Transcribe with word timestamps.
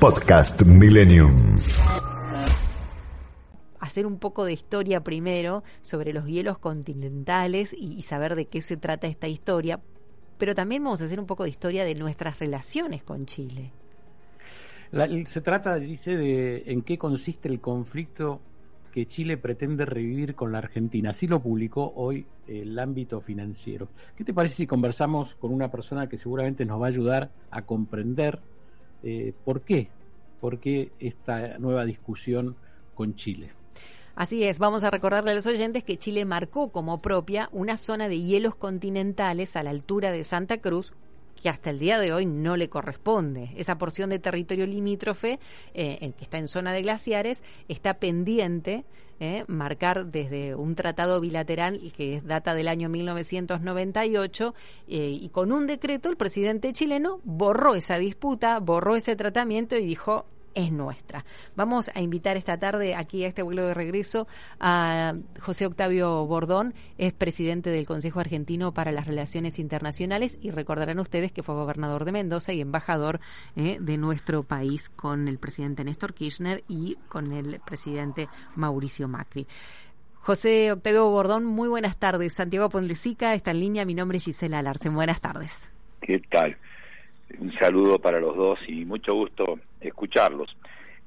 Podcast 0.00 0.62
Millennium. 0.62 1.58
Hacer 3.80 4.06
un 4.06 4.18
poco 4.18 4.44
de 4.44 4.52
historia 4.52 5.00
primero 5.00 5.62
sobre 5.82 6.12
los 6.12 6.26
hielos 6.26 6.58
continentales 6.58 7.74
y, 7.78 8.02
saber 8.02 8.34
de 8.34 8.46
qué 8.46 8.60
se 8.60 8.76
trata 8.76 9.06
esta 9.06 9.28
historia, 9.28 9.80
pero 10.38 10.54
también 10.54 10.82
vamos 10.84 11.02
a 11.02 11.04
hacer 11.04 11.20
un 11.20 11.26
poco 11.26 11.44
de 11.44 11.50
historia 11.50 11.84
de 11.84 11.94
nuestras 11.94 12.38
relaciones 12.38 13.02
con 13.02 13.26
Chile. 13.26 13.72
se 15.26 15.40
trata, 15.40 15.76
dice, 15.76 16.16
de 16.16 16.64
en 16.66 16.82
qué 16.82 16.98
consiste 16.98 17.48
el 17.48 17.60
conflicto 17.60 18.40
que 18.92 19.06
Chile 19.06 19.36
pretende 19.36 19.84
revivir 19.84 20.36
con 20.36 20.52
la 20.52 20.58
Argentina. 20.58 21.10
Así 21.10 21.26
lo 21.26 21.40
publicó 21.40 21.92
hoy 21.96 22.26
el 22.46 22.78
ámbito 22.78 23.20
financiero. 23.20 23.88
¿Qué 24.16 24.22
te 24.22 24.32
parece 24.32 24.54
si 24.54 24.66
conversamos 24.68 25.34
con 25.34 25.52
una 25.52 25.68
persona 25.68 26.08
que 26.08 26.16
seguramente 26.16 26.64
nos 26.64 26.80
va 26.80 26.86
a 26.86 26.90
ayudar 26.90 27.30
a 27.50 27.62
comprender 27.62 28.38
eh, 29.04 29.34
por 29.44 29.60
qué, 29.60 29.88
por 30.40 30.58
qué 30.58 30.90
esta 30.98 31.58
nueva 31.58 31.84
discusión 31.84 32.56
con 32.94 33.14
Chile? 33.14 33.50
Así 34.16 34.44
es, 34.44 34.58
vamos 34.58 34.84
a 34.84 34.90
recordarle 34.90 35.32
a 35.32 35.34
los 35.34 35.46
oyentes 35.46 35.82
que 35.82 35.98
Chile 35.98 36.24
marcó 36.24 36.70
como 36.70 37.02
propia 37.02 37.48
una 37.52 37.76
zona 37.76 38.08
de 38.08 38.20
hielos 38.20 38.54
continentales 38.54 39.56
a 39.56 39.62
la 39.62 39.70
altura 39.70 40.12
de 40.12 40.22
Santa 40.22 40.58
Cruz, 40.58 40.94
que 41.44 41.50
hasta 41.50 41.68
el 41.68 41.78
día 41.78 41.98
de 41.98 42.10
hoy 42.10 42.24
no 42.24 42.56
le 42.56 42.70
corresponde. 42.70 43.50
Esa 43.54 43.76
porción 43.76 44.08
de 44.08 44.18
territorio 44.18 44.66
limítrofe, 44.66 45.38
eh, 45.74 46.14
que 46.16 46.24
está 46.24 46.38
en 46.38 46.48
zona 46.48 46.72
de 46.72 46.80
glaciares, 46.80 47.42
está 47.68 47.98
pendiente 47.98 48.86
eh, 49.20 49.44
marcar 49.46 50.06
desde 50.06 50.54
un 50.54 50.74
tratado 50.74 51.20
bilateral 51.20 51.78
que 51.94 52.22
data 52.24 52.54
del 52.54 52.66
año 52.66 52.88
1998 52.88 54.54
eh, 54.88 55.18
y 55.20 55.28
con 55.28 55.52
un 55.52 55.66
decreto 55.66 56.08
el 56.08 56.16
presidente 56.16 56.72
chileno 56.72 57.20
borró 57.24 57.74
esa 57.74 57.98
disputa, 57.98 58.58
borró 58.58 58.96
ese 58.96 59.14
tratamiento 59.14 59.76
y 59.76 59.84
dijo 59.84 60.24
es 60.54 60.72
nuestra. 60.72 61.24
Vamos 61.56 61.90
a 61.94 62.00
invitar 62.00 62.36
esta 62.36 62.58
tarde 62.58 62.94
aquí 62.94 63.24
a 63.24 63.28
este 63.28 63.42
vuelo 63.42 63.66
de 63.66 63.74
regreso 63.74 64.26
a 64.60 65.14
José 65.40 65.66
Octavio 65.66 66.26
Bordón, 66.26 66.74
es 66.98 67.12
presidente 67.12 67.70
del 67.70 67.86
Consejo 67.86 68.20
Argentino 68.20 68.72
para 68.72 68.92
las 68.92 69.06
Relaciones 69.06 69.58
Internacionales 69.58 70.38
y 70.40 70.50
recordarán 70.50 70.98
ustedes 70.98 71.32
que 71.32 71.42
fue 71.42 71.54
gobernador 71.54 72.04
de 72.04 72.12
Mendoza 72.12 72.52
y 72.52 72.60
embajador 72.60 73.20
eh, 73.56 73.78
de 73.80 73.96
nuestro 73.96 74.42
país 74.42 74.88
con 74.90 75.28
el 75.28 75.38
presidente 75.38 75.84
Néstor 75.84 76.14
Kirchner 76.14 76.64
y 76.68 76.96
con 77.08 77.32
el 77.32 77.60
presidente 77.60 78.28
Mauricio 78.54 79.08
Macri. 79.08 79.46
José 80.24 80.72
Octavio 80.72 81.10
Bordón, 81.10 81.44
muy 81.44 81.68
buenas 81.68 81.98
tardes. 81.98 82.32
Santiago 82.32 82.70
Ponlecica 82.70 83.34
está 83.34 83.50
en 83.50 83.60
línea. 83.60 83.84
Mi 83.84 83.94
nombre 83.94 84.16
es 84.16 84.24
Gisela 84.24 84.60
Alarce. 84.60 84.88
Buenas 84.88 85.20
tardes. 85.20 85.52
¿Qué 86.00 86.18
tal? 86.30 86.56
Un 87.38 87.52
saludo 87.58 87.98
para 87.98 88.20
los 88.20 88.36
dos 88.36 88.58
y 88.68 88.84
mucho 88.84 89.14
gusto 89.14 89.58
escucharlos. 89.80 90.56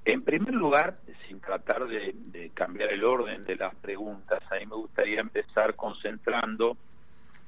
En 0.06 0.24
primer 0.24 0.54
lugar, 0.54 0.98
sin 1.28 1.40
tratar 1.40 1.88
de, 1.88 2.52
cambiar 2.54 2.92
el 2.94 3.04
orden 3.04 3.44
de 3.46 3.56
las 3.56 3.76
preguntas, 3.76 4.42
a 4.52 4.56
mí 4.56 4.66
me 4.66 4.76
gustaría 4.76 5.20
empezar 5.20 5.76
concentrando 5.76 6.78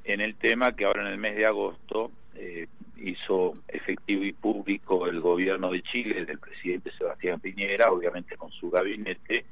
en 0.04 0.22
el 0.22 0.36
tema 0.36 0.76
que 0.76 0.86
ahora 0.86 1.02
en 1.02 1.08
el 1.08 1.18
mes 1.18 1.36
de 1.36 1.46
agosto 1.46 2.12
eh, 2.36 2.68
hizo 2.98 3.56
efectivo 3.68 4.24
y 4.24 4.34
público 4.34 5.08
el 5.08 5.22
gobierno 5.22 5.72
de 5.72 5.82
Chile, 5.84 6.26
del 6.26 6.40
presidente 6.40 6.92
Sebastián 6.98 7.40
Piñera, 7.40 7.92
obviamente 7.92 8.36
con 8.36 8.52
su 8.52 8.70
gabinete, 8.70 9.46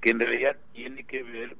que 0.00 0.10
en 0.10 0.20
realidad 0.20 0.56
tiene 0.72 1.04
que 1.04 1.22
ver 1.22 1.56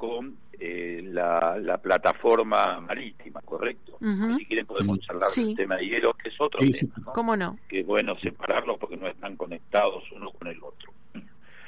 con 0.00 0.34
eh, 0.58 1.02
la, 1.04 1.78
plataforma 1.82 2.80
marítima, 2.80 3.42
¿correcto? 3.42 3.98
Si 4.00 4.46
quieren 4.46 4.64
podemos 4.64 4.98
charlar 5.00 5.28
del 5.28 5.54
tema 5.54 5.76
de 5.76 5.86
hielo, 5.86 6.14
que 6.14 6.30
es 6.30 6.40
otro 6.40 6.60
tema, 6.60 6.94
¿no? 7.04 7.12
¿Cómo 7.12 7.36
no? 7.36 7.58
Que 7.68 7.80
es 7.80 7.86
bueno 7.86 8.18
separarlos 8.18 8.78
porque 8.78 8.96
no 8.96 9.06
están 9.06 9.36
conectados 9.36 10.02
uno 10.12 10.30
con 10.30 10.48
el 10.48 10.56
otro. 10.62 10.90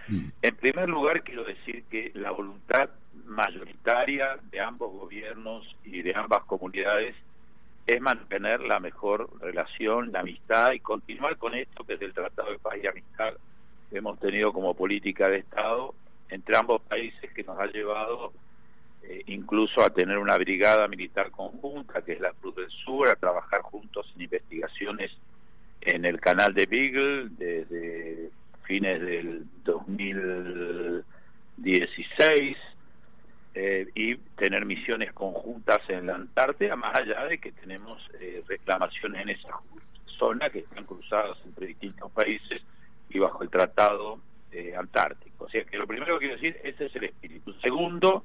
Mm. 0.09 0.29
En 0.41 0.57
primer 0.57 0.89
lugar, 0.89 1.23
quiero 1.23 1.45
decir 1.45 1.85
que 1.91 2.11
la 2.15 2.31
voluntad 2.31 2.89
mayoritaria 3.27 4.39
de 4.51 4.61
ambos 4.61 4.91
gobiernos 4.93 5.67
y 5.85 6.01
de 6.01 6.15
ambas 6.15 6.45
comunidades 6.45 7.15
es 7.87 8.01
mantener 8.01 8.63
la 8.63 8.81
mejor 8.81 9.29
relación, 9.43 10.11
la 10.11 10.21
amistad 10.21 10.73
y 10.73 10.81
continuar 10.81 11.37
con 11.37 11.55
esto 11.55 11.85
que 11.85 11.95
es 11.95 12.01
el 12.01 12.15
Tratado 12.15 12.51
de 12.51 12.59
Paz 12.59 12.77
y 12.83 12.87
Amistad 12.87 13.35
que 13.91 13.99
hemos 13.99 14.19
tenido 14.19 14.55
como 14.55 14.75
política 14.75 15.29
de 15.29 15.41
Estado 15.41 15.95
entre 16.33 16.57
ambos 16.57 16.83
países 16.83 17.33
que 17.33 17.45
nos 17.45 17.59
ha 17.59 17.67
llevado 17.67 18.33
eh, 19.03 19.23
incluso 19.27 19.83
a 19.83 19.91
tener 19.91 20.17
una 20.19 20.39
brigada 20.39 20.87
militar 20.89 21.31
conjunta, 21.31 22.03
que 22.03 22.13
es 22.13 22.21
la 22.21 22.33
Cruz 22.33 22.57
del 22.57 22.71
Sur, 22.71 23.09
a 23.09 23.17
trabajar 23.17 23.63
juntos 23.63 24.11
en 24.15 24.23
investigaciones 24.23 25.11
en 25.81 26.07
el 26.07 26.21
canal 26.21 26.55
de 26.55 26.67
Beagle 26.67 27.29
desde 27.31 28.31
fines 28.65 29.01
del 29.01 29.45
2016 29.65 32.57
eh, 33.55 33.89
y 33.95 34.17
tener 34.17 34.65
misiones 34.65 35.13
conjuntas 35.13 35.81
en 35.89 36.07
la 36.07 36.15
Antártida, 36.15 36.77
más 36.77 36.97
allá 36.97 37.25
de 37.25 37.39
que 37.39 37.51
tenemos 37.53 38.01
eh, 38.21 38.45
reclamaciones 38.47 39.23
en 39.23 39.31
esa 39.31 39.59
zona 40.19 40.51
que 40.51 40.61
están 40.61 40.85
cruzadas 40.85 41.37
entre 41.45 41.67
distintos 41.67 42.13
países 42.13 42.63
y 43.11 43.19
bajo 43.19 43.43
el 43.43 43.51
tratado 43.51 44.21
eh, 44.53 44.75
antártico. 44.77 45.47
O 45.47 45.49
sea 45.49 45.65
que 45.65 45.79
lo 45.79 45.87
primero 45.87 46.19
que 46.19 46.27
quiero 46.27 46.35
decir, 46.35 46.61
ese 46.63 46.85
es 46.85 46.97
el 46.97 47.05
espíritu. 47.05 47.55
Segundo, 47.55 48.23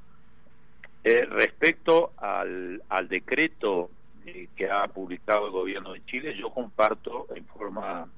eh, 1.03 1.23
respecto 1.23 2.11
al, 2.17 2.83
al 2.89 3.07
decreto 3.07 3.89
eh, 4.25 4.49
que 4.55 4.69
ha 4.69 4.85
publicado 4.87 5.45
el 5.45 5.53
gobierno 5.53 5.93
de 5.93 6.03
Chile, 6.05 6.35
yo 6.37 6.49
comparto 6.49 7.27
en 7.33 7.45
forma 7.45 8.09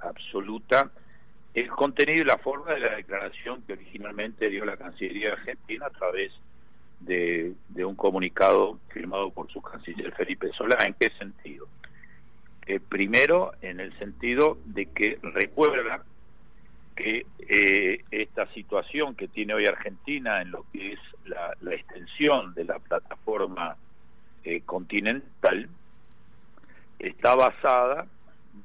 absoluta 0.00 0.92
el 1.54 1.68
contenido 1.70 2.20
y 2.20 2.24
la 2.24 2.38
forma 2.38 2.72
de 2.72 2.80
la 2.80 2.96
declaración 2.96 3.62
que 3.62 3.72
originalmente 3.72 4.48
dio 4.48 4.64
la 4.64 4.76
Cancillería 4.76 5.32
Argentina 5.32 5.86
a 5.86 5.90
través 5.90 6.32
de, 7.00 7.52
de 7.70 7.84
un 7.84 7.96
comunicado 7.96 8.78
firmado 8.90 9.30
por 9.30 9.50
su 9.50 9.60
canciller 9.60 10.14
Felipe 10.14 10.52
Solá. 10.52 10.76
¿En 10.86 10.94
qué 10.94 11.10
sentido? 11.18 11.66
primero, 12.88 13.52
en 13.62 13.78
el 13.78 13.96
sentido 13.96 14.58
de 14.64 14.86
que 14.86 15.20
recuerda 15.22 16.04
que 16.96 17.26
eh, 17.38 18.04
esta 18.10 18.46
situación 18.54 19.14
que 19.14 19.28
tiene 19.28 19.54
hoy 19.54 19.66
Argentina 19.66 20.40
en 20.40 20.50
lo 20.50 20.64
que 20.72 20.94
es 20.94 21.00
la, 21.26 21.54
extensión 21.72 22.54
de 22.54 22.64
la 22.64 22.78
plataforma 22.78 23.76
eh, 24.42 24.62
continental 24.62 25.68
está 26.98 27.36
basada 27.36 28.06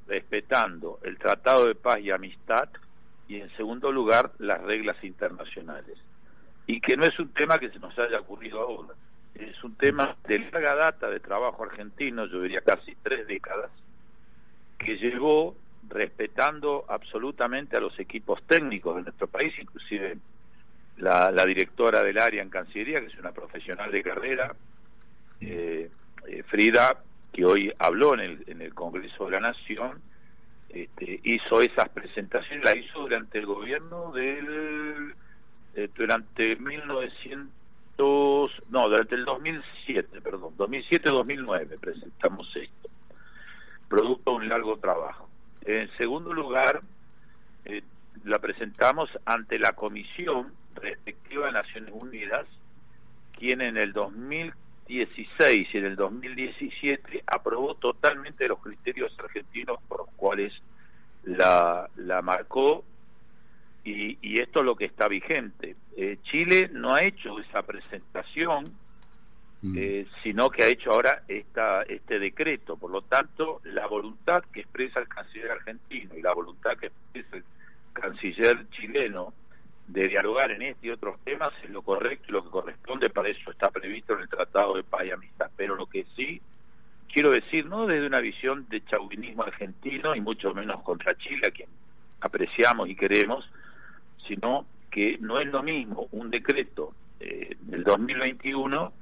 respetando 0.08 0.98
el 1.04 1.18
Tratado 1.18 1.66
de 1.66 1.74
Paz 1.74 2.00
y 2.00 2.10
Amistad 2.10 2.70
y 3.28 3.36
en 3.36 3.54
segundo 3.56 3.92
lugar 3.92 4.32
las 4.38 4.60
reglas 4.62 4.96
internacionales. 5.04 5.98
Y 6.66 6.80
que 6.80 6.96
no 6.96 7.04
es 7.04 7.18
un 7.18 7.28
tema 7.34 7.58
que 7.58 7.68
se 7.68 7.78
nos 7.78 7.96
haya 7.98 8.20
ocurrido 8.20 8.60
ahora. 8.60 8.94
Es 9.34 9.62
un 9.62 9.74
tema 9.76 10.16
de 10.26 10.38
larga 10.38 10.74
data 10.74 11.10
de 11.10 11.20
trabajo 11.20 11.64
argentino 11.64 12.26
yo 12.26 12.40
diría 12.40 12.62
casi 12.62 12.94
tres 13.02 13.26
décadas 13.26 13.70
que 14.78 14.96
llevó 14.96 15.54
respetando 15.88 16.84
absolutamente 16.88 17.76
a 17.76 17.80
los 17.80 17.98
equipos 17.98 18.42
técnicos 18.46 18.96
de 18.96 19.02
nuestro 19.02 19.26
país, 19.26 19.52
inclusive 19.58 20.18
la, 20.98 21.30
directora 21.44 22.02
del 22.02 22.18
área 22.18 22.42
en 22.42 22.50
Cancillería, 22.50 23.00
que 23.00 23.06
es 23.06 23.18
una 23.18 23.32
profesional 23.32 23.90
de 23.90 24.02
carrera, 24.02 24.54
eh, 25.40 25.90
eh, 26.28 26.42
Frida, 26.44 27.02
que 27.32 27.44
hoy 27.44 27.72
habló 27.78 28.14
en 28.14 28.20
el, 28.20 28.44
en 28.46 28.62
el 28.62 28.74
Congreso 28.74 29.24
de 29.24 29.30
la 29.32 29.40
Nación, 29.40 30.00
este, 30.68 31.20
hizo 31.24 31.60
esas 31.60 31.88
presentaciones, 31.90 32.64
la 32.64 32.76
hizo 32.76 33.00
durante 33.00 33.38
el 33.38 33.46
gobierno 33.46 34.12
del... 34.12 35.14
Eh, 35.74 35.88
durante 35.94 36.56
1900 36.56 37.50
no, 37.98 38.88
durante 38.88 39.14
el 39.14 39.24
2007, 39.24 40.20
perdón, 40.22 40.56
2007-2009 40.56 41.78
presentamos 41.78 42.48
esto, 42.56 42.88
producto 43.88 44.32
de 44.32 44.36
un 44.38 44.48
largo 44.48 44.76
trabajo. 44.78 45.28
En 45.64 45.90
segundo 45.96 46.32
lugar, 46.32 46.82
eh, 47.64 47.82
la 48.24 48.38
presentamos 48.38 49.10
ante 49.24 49.58
la 49.58 49.72
Comisión 49.72 50.52
respectiva 50.74 51.46
de 51.46 51.52
Naciones 51.52 51.92
Unidas, 51.92 52.46
quien 53.32 53.60
en 53.60 53.76
el 53.76 53.92
2000 53.92 54.52
2016 54.92 55.68
y 55.72 55.78
en 55.78 55.84
el 55.84 55.96
2017 55.96 57.24
aprobó 57.26 57.74
totalmente 57.74 58.46
los 58.48 58.58
criterios 58.60 59.16
argentinos 59.18 59.78
por 59.88 60.00
los 60.00 60.08
cuales 60.16 60.52
la, 61.24 61.88
la 61.96 62.20
marcó 62.20 62.84
y, 63.84 64.18
y 64.20 64.40
esto 64.40 64.60
es 64.60 64.66
lo 64.66 64.76
que 64.76 64.84
está 64.84 65.08
vigente. 65.08 65.76
Eh, 65.96 66.18
Chile 66.24 66.68
no 66.72 66.94
ha 66.94 67.02
hecho 67.02 67.38
esa 67.38 67.62
presentación, 67.62 68.72
Mm. 69.62 69.78
eh, 69.78 70.06
sino 70.24 70.50
que 70.50 70.64
ha 70.64 70.68
hecho 70.68 70.90
ahora 70.90 71.22
esta, 71.28 71.82
este 71.82 72.18
decreto. 72.18 72.76
Por 72.76 72.90
lo 72.90 73.02
tanto, 73.02 73.60
la 73.64 73.86
voluntad 73.86 74.42
que 74.52 74.60
expresa 74.60 74.98
el 74.98 75.08
canciller 75.08 75.52
argentino 75.52 76.16
y 76.16 76.22
la 76.22 76.34
voluntad 76.34 76.76
que 76.76 76.86
expresa 76.86 77.36
el 77.36 77.44
canciller 77.92 78.68
chileno 78.70 79.32
de 79.86 80.08
dialogar 80.08 80.50
en 80.50 80.62
este 80.62 80.88
y 80.88 80.90
otros 80.90 81.20
temas 81.24 81.52
es 81.62 81.70
lo 81.70 81.82
correcto 81.82 82.26
y 82.28 82.32
lo 82.32 82.42
que 82.42 82.50
corresponde, 82.50 83.10
para 83.10 83.28
eso 83.28 83.50
está 83.50 83.70
previsto 83.70 84.14
en 84.14 84.22
el 84.22 84.28
Tratado 84.28 84.74
de 84.74 84.82
Paz 84.82 85.04
y 85.04 85.10
Amistad. 85.12 85.50
Pero 85.56 85.76
lo 85.76 85.86
que 85.86 86.06
sí 86.16 86.40
quiero 87.12 87.30
decir, 87.30 87.66
no 87.66 87.86
desde 87.86 88.06
una 88.06 88.20
visión 88.20 88.66
de 88.68 88.84
chauvinismo 88.84 89.44
argentino 89.44 90.16
y 90.16 90.20
mucho 90.20 90.52
menos 90.54 90.82
contra 90.82 91.16
Chile, 91.18 91.46
a 91.46 91.50
quien 91.52 91.68
apreciamos 92.20 92.88
y 92.88 92.96
queremos, 92.96 93.48
sino 94.26 94.66
que 94.90 95.18
no 95.20 95.38
es 95.38 95.46
lo 95.46 95.62
mismo 95.62 96.08
un 96.10 96.30
decreto 96.30 96.94
eh, 97.20 97.56
del 97.60 97.84
2021 97.84 98.92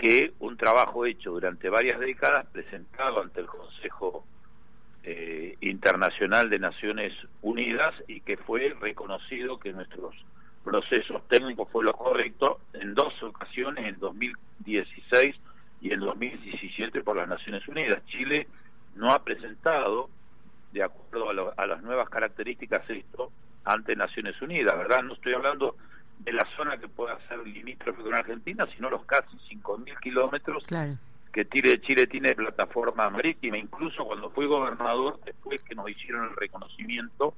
que 0.00 0.32
un 0.40 0.56
trabajo 0.56 1.04
hecho 1.06 1.30
durante 1.30 1.68
varias 1.68 1.98
décadas 2.00 2.46
presentado 2.52 3.20
ante 3.22 3.40
el 3.40 3.46
Consejo 3.46 4.24
eh, 5.02 5.56
Internacional 5.60 6.50
de 6.50 6.58
Naciones 6.58 7.12
Unidas 7.42 7.94
y 8.06 8.20
que 8.20 8.36
fue 8.36 8.74
reconocido 8.80 9.58
que 9.58 9.72
nuestros 9.72 10.14
procesos 10.64 11.26
técnicos 11.28 11.68
fue 11.70 11.84
lo 11.84 11.92
correcto 11.92 12.60
en 12.74 12.94
dos 12.94 13.14
ocasiones, 13.22 13.86
en 13.86 13.98
2016 14.00 15.36
y 15.80 15.92
en 15.92 16.00
2017 16.00 17.02
por 17.02 17.16
las 17.16 17.28
Naciones 17.28 17.66
Unidas. 17.68 18.04
Chile 18.06 18.46
no 18.96 19.10
ha 19.12 19.22
presentado, 19.24 20.10
de 20.72 20.82
acuerdo 20.82 21.30
a, 21.30 21.32
lo- 21.32 21.54
a 21.56 21.66
las 21.66 21.82
nuevas 21.82 22.08
características, 22.10 22.88
esto 22.90 23.30
ante 23.64 23.94
Naciones 23.96 24.40
Unidas, 24.42 24.76
¿verdad? 24.76 25.02
No 25.02 25.14
estoy 25.14 25.34
hablando 25.34 25.76
de 26.20 26.32
la 26.32 26.46
zona 26.56 26.76
que 26.78 26.88
pueda 26.88 27.18
ser 27.28 27.38
limítrofe 27.46 28.02
con 28.02 28.14
Argentina, 28.14 28.66
sino 28.74 28.90
los 28.90 29.04
casi 29.04 29.36
5.000 29.54 29.98
kilómetros 30.00 30.64
Claro. 30.64 30.96
que 31.32 31.48
Chile, 31.48 31.80
Chile 31.80 32.06
tiene 32.06 32.34
plataforma 32.34 33.08
marítima. 33.10 33.56
Incluso 33.56 34.04
cuando 34.04 34.30
fui 34.30 34.46
gobernador, 34.46 35.20
después 35.24 35.60
que 35.62 35.74
nos 35.74 35.88
hicieron 35.90 36.24
el 36.24 36.36
reconocimiento, 36.36 37.34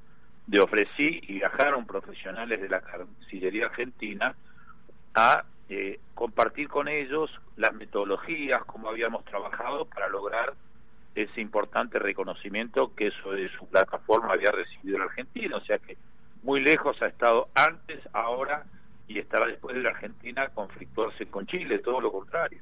de 0.47 0.61
ofrecí 0.61 1.21
y 1.29 1.35
viajaron 1.35 1.87
profesionales 1.87 2.61
de 2.61 2.69
la 2.69 2.81
Cancillería 2.81 3.67
Argentina 3.67 4.35
a 5.15 5.45
eh, 5.69 6.01
compartir 6.15 6.69
con 6.69 6.89
ellos 6.89 7.31
las 7.57 7.73
metodologías, 7.75 8.65
cómo 8.65 8.89
habíamos 8.89 9.25
trabajado 9.25 9.85
para 9.85 10.09
lograr 10.09 10.55
ese 11.15 11.41
importante 11.41 11.99
reconocimiento 11.99 12.95
que 12.95 13.09
eso 13.09 13.31
de 13.33 13.49
su 13.51 13.69
plataforma 13.69 14.33
había 14.33 14.51
recibido 14.51 14.99
la 14.99 15.05
Argentina. 15.05 15.57
O 15.57 15.61
sea 15.61 15.79
que 15.79 15.97
muy 16.43 16.61
lejos 16.61 17.01
ha 17.03 17.07
estado 17.07 17.49
antes, 17.55 18.01
ahora 18.13 18.65
y 19.09 19.19
estará 19.19 19.47
después 19.47 19.75
de 19.75 19.83
la 19.83 19.91
Argentina 19.91 20.49
conflictuarse 20.55 21.27
con 21.27 21.47
Chile, 21.47 21.81
todo 21.81 22.01
lo 22.01 22.13
contrario. 22.13 22.61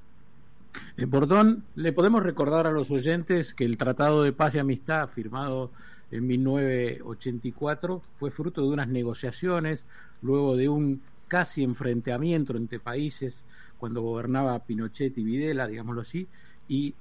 Eh, 0.96 1.04
Bordón, 1.04 1.64
le 1.74 1.92
podemos 1.92 2.22
recordar 2.22 2.66
a 2.66 2.70
los 2.70 2.90
oyentes 2.90 3.54
que 3.54 3.64
el 3.64 3.76
Tratado 3.76 4.22
de 4.22 4.32
Paz 4.32 4.54
y 4.54 4.58
Amistad 4.58 5.08
firmado 5.08 5.70
en 6.10 6.26
1984 6.26 8.02
fue 8.18 8.30
fruto 8.30 8.62
de 8.62 8.68
unas 8.68 8.88
negociaciones, 8.88 9.84
luego 10.22 10.56
de 10.56 10.68
un 10.68 11.02
casi 11.28 11.62
enfrentamiento 11.62 12.56
entre 12.56 12.80
países 12.80 13.34
cuando 13.78 14.02
gobernaba 14.02 14.58
Pinochet 14.60 15.16
y 15.18 15.22
Videla, 15.22 15.66
digámoslo 15.66 16.00
así, 16.00 16.26
y 16.66 16.94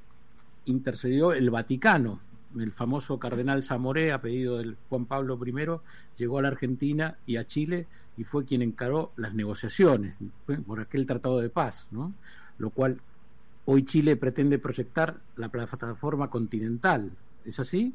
intercedió 0.66 1.34
el 1.34 1.50
Vaticano. 1.50 2.20
El 2.58 2.72
famoso 2.72 3.20
cardenal 3.20 3.64
Zamoré, 3.64 4.12
a 4.12 4.22
pedido 4.22 4.58
del 4.58 4.78
Juan 4.90 5.06
Pablo 5.06 5.40
I, 5.46 5.54
llegó 6.18 6.40
a 6.40 6.42
la 6.42 6.48
Argentina 6.48 7.18
y 7.26 7.38
a 7.38 7.46
Chile 7.46 7.88
y 8.18 8.24
fue 8.24 8.46
quien 8.46 8.62
encaró 8.62 9.12
las 9.16 9.34
negociaciones 9.34 10.16
por 10.66 10.80
aquel 10.80 11.06
tratado 11.06 11.40
de 11.40 11.50
paz, 11.50 11.88
¿no? 11.92 12.14
Lo 12.58 12.70
cual 12.72 13.00
hoy 13.66 13.86
Chile 13.86 14.16
pretende 14.16 14.60
proyectar 14.60 15.18
la 15.36 15.50
plataforma 15.50 16.30
continental. 16.30 17.12
¿Es 17.46 17.60
así? 17.60 17.94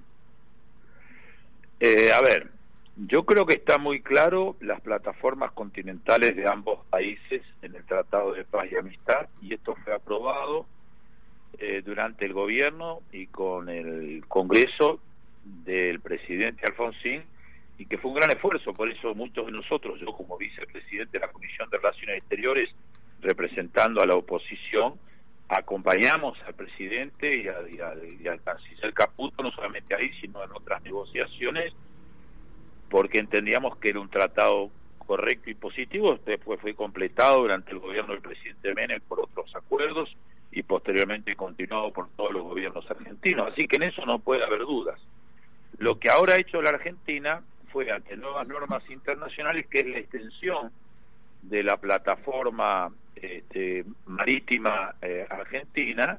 Eh, 1.81 2.13
a 2.13 2.21
ver, 2.21 2.51
yo 2.97 3.25
creo 3.25 3.47
que 3.47 3.55
está 3.55 3.79
muy 3.79 4.03
claro 4.03 4.57
las 4.61 4.81
plataformas 4.81 5.53
continentales 5.53 6.37
de 6.37 6.47
ambos 6.47 6.85
países 6.91 7.43
en 7.63 7.75
el 7.75 7.85
Tratado 7.85 8.33
de 8.35 8.45
Paz 8.45 8.69
y 8.71 8.77
Amistad 8.77 9.29
y 9.41 9.55
esto 9.55 9.75
fue 9.83 9.95
aprobado 9.95 10.67
eh, 11.59 11.83
durante 11.85 12.25
el 12.25 12.33
gobierno 12.33 13.01
y 13.13 13.27
con 13.27 13.69
el 13.69 14.25
Congreso 14.29 15.01
del 15.45 16.01
presidente 16.01 16.65
Alfonsín 16.67 17.23
y 17.79 17.87
que 17.87 17.99
fue 17.99 18.11
un 18.11 18.17
gran 18.17 18.31
esfuerzo, 18.31 18.73
por 18.75 18.89
eso 18.91 19.15
muchos 19.15 19.47
de 19.47 19.53
nosotros, 19.53 19.99
yo 20.01 20.13
como 20.13 20.37
vicepresidente 20.39 21.19
de 21.19 21.27
la 21.27 21.33
Comisión 21.33 21.69
de 21.71 21.79
Relaciones 21.79 22.19
Exteriores, 22.19 22.71
representando 23.21 24.01
a 24.03 24.07
la 24.07 24.15
oposición, 24.15 24.99
acompañamos 25.49 26.39
al 26.47 26.55
presidente 26.55 27.37
y, 27.37 27.49
a- 27.49 27.63
y 27.69 28.23
y 28.23 28.29
al 28.29 28.41
canciller 28.43 28.93
Caputo, 28.95 29.43
no 29.43 29.51
solamente 29.51 29.95
ahí, 29.95 30.11
sino 30.21 30.43
en 30.45 30.51
otras 30.53 30.83
negociaciones, 30.83 31.73
porque 32.89 33.19
entendíamos 33.19 33.77
que 33.79 33.89
era 33.91 34.01
un 34.01 34.09
tratado 34.11 34.71
correcto 34.99 35.51
y 35.51 35.55
positivo, 35.55 36.19
después 36.25 36.61
fue 36.61 36.75
completado 36.75 37.41
durante 37.41 37.73
el 37.73 37.81
gobierno 37.81 38.13
del 38.13 38.23
presidente 38.23 38.75
Menem 38.75 39.01
por 39.09 39.21
otros 39.21 39.55
acuerdos 39.57 40.15
y 40.53 40.63
posteriormente 40.63 41.35
continuado 41.35 41.93
por 41.93 42.09
todos 42.11 42.33
los 42.33 42.43
gobiernos 42.43 42.89
argentinos, 42.91 43.53
así 43.53 43.67
que 43.67 43.77
en 43.77 43.85
eso 43.85 44.05
no 44.05 44.19
puede 44.19 44.45
haber 44.45 44.61
dudas. 44.61 45.01
Lo 45.79 45.99
que 45.99 46.11
ahora 46.11 46.35
ha 46.35 46.41
hecho 46.41 46.61
la 46.61 46.71
Argentina 46.71 47.43
fue 47.73 47.91
ante 47.91 48.17
nuevas 48.17 48.47
normas 48.47 48.89
internacionales, 48.91 49.67
que 49.69 49.81
es 49.81 49.87
la 49.87 49.99
extensión 49.99 50.71
de 51.43 51.63
la 51.63 51.79
plataforma 51.79 52.93
este, 53.17 53.85
marítima 54.07 54.95
eh, 55.01 55.27
argentina, 55.29 56.19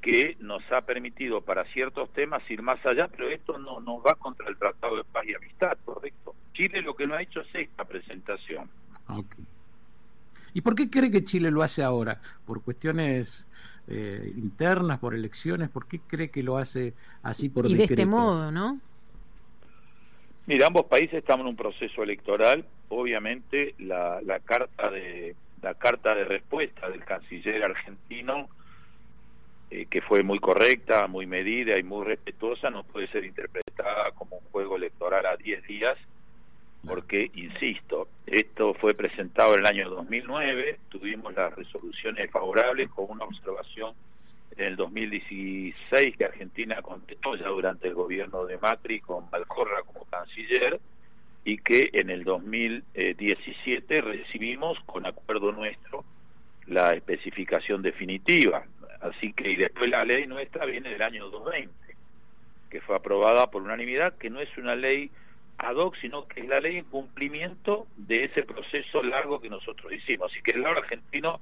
que 0.00 0.36
nos 0.40 0.62
ha 0.72 0.80
permitido 0.82 1.42
para 1.42 1.64
ciertos 1.64 2.10
temas 2.12 2.48
ir 2.50 2.62
más 2.62 2.84
allá, 2.86 3.08
pero 3.08 3.28
esto 3.28 3.58
no, 3.58 3.80
no 3.80 4.00
va 4.00 4.14
contra 4.14 4.48
el 4.48 4.56
Tratado 4.56 4.96
de 4.96 5.04
Paz 5.04 5.24
y 5.26 5.34
Amistad, 5.34 5.76
¿correcto? 5.84 6.34
Chile 6.54 6.80
lo 6.80 6.94
que 6.94 7.06
no 7.06 7.14
ha 7.14 7.22
hecho 7.22 7.40
es 7.40 7.54
esta 7.54 7.84
presentación. 7.84 8.70
Ok. 9.08 9.34
¿Y 10.56 10.62
por 10.62 10.74
qué 10.74 10.88
cree 10.88 11.10
que 11.10 11.22
Chile 11.22 11.50
lo 11.50 11.62
hace 11.62 11.82
ahora? 11.82 12.18
¿Por 12.46 12.62
cuestiones 12.62 13.44
eh, 13.88 14.32
internas, 14.36 14.98
por 14.98 15.14
elecciones? 15.14 15.68
¿Por 15.68 15.86
qué 15.86 16.00
cree 16.00 16.30
que 16.30 16.42
lo 16.42 16.56
hace 16.56 16.94
así 17.22 17.50
por 17.50 17.70
Y 17.70 17.74
de 17.74 17.84
este 17.84 18.06
modo, 18.06 18.50
¿no? 18.50 18.80
Mira, 20.46 20.68
ambos 20.68 20.86
países 20.86 21.12
estamos 21.12 21.44
en 21.44 21.48
un 21.48 21.56
proceso 21.56 22.02
electoral. 22.02 22.64
Obviamente, 22.88 23.74
la, 23.80 24.22
la 24.22 24.40
carta 24.40 24.90
de 24.90 25.36
la 25.60 25.74
carta 25.74 26.14
de 26.14 26.24
respuesta 26.24 26.88
del 26.88 27.04
canciller 27.04 27.62
argentino, 27.62 28.48
eh, 29.70 29.84
que 29.90 30.00
fue 30.00 30.22
muy 30.22 30.38
correcta, 30.38 31.06
muy 31.06 31.26
medida 31.26 31.78
y 31.78 31.82
muy 31.82 32.06
respetuosa, 32.06 32.70
no 32.70 32.82
puede 32.82 33.08
ser 33.08 33.26
interpretada 33.26 34.10
como 34.12 34.36
un 34.36 34.44
juego 34.52 34.76
electoral 34.76 35.26
a 35.26 35.36
10 35.36 35.66
días, 35.66 35.98
porque, 36.86 37.30
insisto, 37.34 38.08
esto 38.26 38.74
fue 38.74 38.94
presentado 38.94 39.54
en 39.54 39.60
el 39.60 39.66
año 39.66 39.90
2009, 39.90 40.78
tuvimos 40.88 41.34
las 41.34 41.54
resoluciones 41.54 42.30
favorables 42.30 42.88
con 42.90 43.06
una 43.08 43.24
observación 43.24 43.94
en 44.56 44.64
el 44.66 44.76
2016 44.76 46.16
que 46.16 46.24
Argentina 46.24 46.80
contestó 46.82 47.36
ya 47.36 47.48
durante 47.48 47.88
el 47.88 47.94
gobierno 47.94 48.46
de 48.46 48.58
Macri 48.58 49.00
con 49.00 49.28
Malcorra 49.30 49.82
como 49.82 50.04
canciller 50.06 50.80
y 51.44 51.58
que 51.58 51.90
en 51.92 52.10
el 52.10 52.24
2017 52.24 54.00
recibimos 54.00 54.78
con 54.86 55.06
acuerdo 55.06 55.52
nuestro 55.52 56.04
la 56.66 56.94
especificación 56.94 57.82
definitiva. 57.82 58.64
Así 59.00 59.32
que 59.32 59.50
y 59.50 59.56
después 59.56 59.90
la 59.90 60.04
ley 60.04 60.26
nuestra 60.26 60.64
viene 60.64 60.90
del 60.90 61.02
año 61.02 61.28
2020, 61.28 61.72
que 62.70 62.80
fue 62.80 62.96
aprobada 62.96 63.50
por 63.50 63.62
unanimidad, 63.62 64.16
que 64.16 64.30
no 64.30 64.40
es 64.40 64.48
una 64.58 64.74
ley 64.74 65.10
ad 65.58 65.76
hoc, 65.76 65.96
sino 66.00 66.26
que 66.26 66.40
es 66.40 66.48
la 66.48 66.60
ley 66.60 66.78
en 66.78 66.84
cumplimiento 66.84 67.86
de 67.96 68.24
ese 68.24 68.42
proceso 68.42 69.02
largo 69.02 69.40
que 69.40 69.48
nosotros 69.48 69.92
hicimos. 69.92 70.30
Así 70.30 70.42
que 70.42 70.52
el 70.52 70.62
lado 70.62 70.78
argentino, 70.78 71.40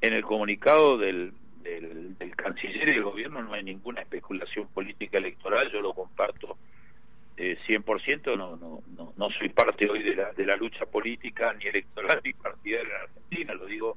en 0.00 0.12
el 0.12 0.22
comunicado 0.22 0.98
del, 0.98 1.32
del, 1.62 2.36
canciller 2.36 2.90
y 2.90 2.94
del 2.94 3.02
gobierno, 3.02 3.42
no 3.42 3.54
hay 3.54 3.62
ninguna 3.62 4.02
especulación 4.02 4.68
política 4.68 5.18
electoral, 5.18 5.70
yo 5.72 5.80
lo 5.80 5.94
comparto 5.94 6.58
eh, 7.36 7.58
100%, 7.66 8.36
no, 8.36 8.56
no, 8.56 8.82
no, 8.96 9.12
no 9.16 9.30
soy 9.30 9.48
parte 9.48 9.88
hoy 9.88 10.02
de 10.02 10.14
la, 10.14 10.32
de 10.32 10.46
la 10.46 10.56
lucha 10.56 10.84
política 10.86 11.52
ni 11.54 11.66
electoral 11.66 12.20
ni 12.22 12.32
partidaria 12.32 12.88
en 12.88 13.02
Argentina, 13.02 13.54
lo 13.54 13.66
digo 13.66 13.96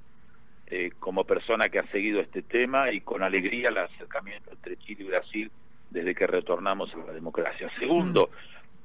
eh, 0.69 0.91
como 0.99 1.23
persona 1.23 1.69
que 1.69 1.79
ha 1.79 1.87
seguido 1.91 2.19
este 2.19 2.41
tema 2.41 2.91
y 2.91 3.01
con 3.01 3.23
alegría 3.23 3.69
el 3.69 3.77
acercamiento 3.77 4.51
entre 4.51 4.77
Chile 4.77 5.03
y 5.03 5.07
Brasil 5.07 5.51
desde 5.89 6.13
que 6.13 6.27
retornamos 6.27 6.93
a 6.93 6.97
la 6.97 7.13
democracia. 7.13 7.71
Segundo, 7.79 8.29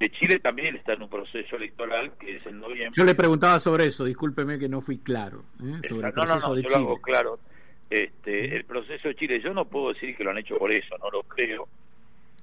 de 0.02 0.10
Chile 0.10 0.40
también 0.40 0.74
está 0.74 0.94
en 0.94 1.02
un 1.02 1.08
proceso 1.08 1.54
electoral 1.54 2.12
que 2.18 2.36
es 2.36 2.46
en 2.46 2.58
noviembre. 2.58 2.90
Yo 2.92 3.04
le 3.04 3.14
preguntaba 3.14 3.60
sobre 3.60 3.86
eso, 3.86 4.04
discúlpeme 4.04 4.58
que 4.58 4.68
no 4.68 4.80
fui 4.80 4.98
claro. 4.98 5.44
¿eh? 5.62 5.88
Sobre 5.88 6.08
el 6.08 6.14
no, 6.14 6.22
no, 6.24 6.26
proceso 6.26 6.48
no, 6.48 6.54
de 6.56 6.62
yo 6.62 6.68
Chile. 6.68 6.80
lo 6.80 6.86
hago 6.86 7.00
claro. 7.00 7.38
este, 7.88 8.56
el 8.56 8.64
proceso 8.64 9.08
de 9.08 9.14
Chile, 9.14 9.40
yo 9.40 9.54
no 9.54 9.64
puedo 9.64 9.92
decir 9.92 10.16
que 10.16 10.24
lo 10.24 10.30
han 10.30 10.38
hecho 10.38 10.58
por 10.58 10.72
eso, 10.72 10.98
no 10.98 11.08
lo 11.08 11.22
creo, 11.22 11.68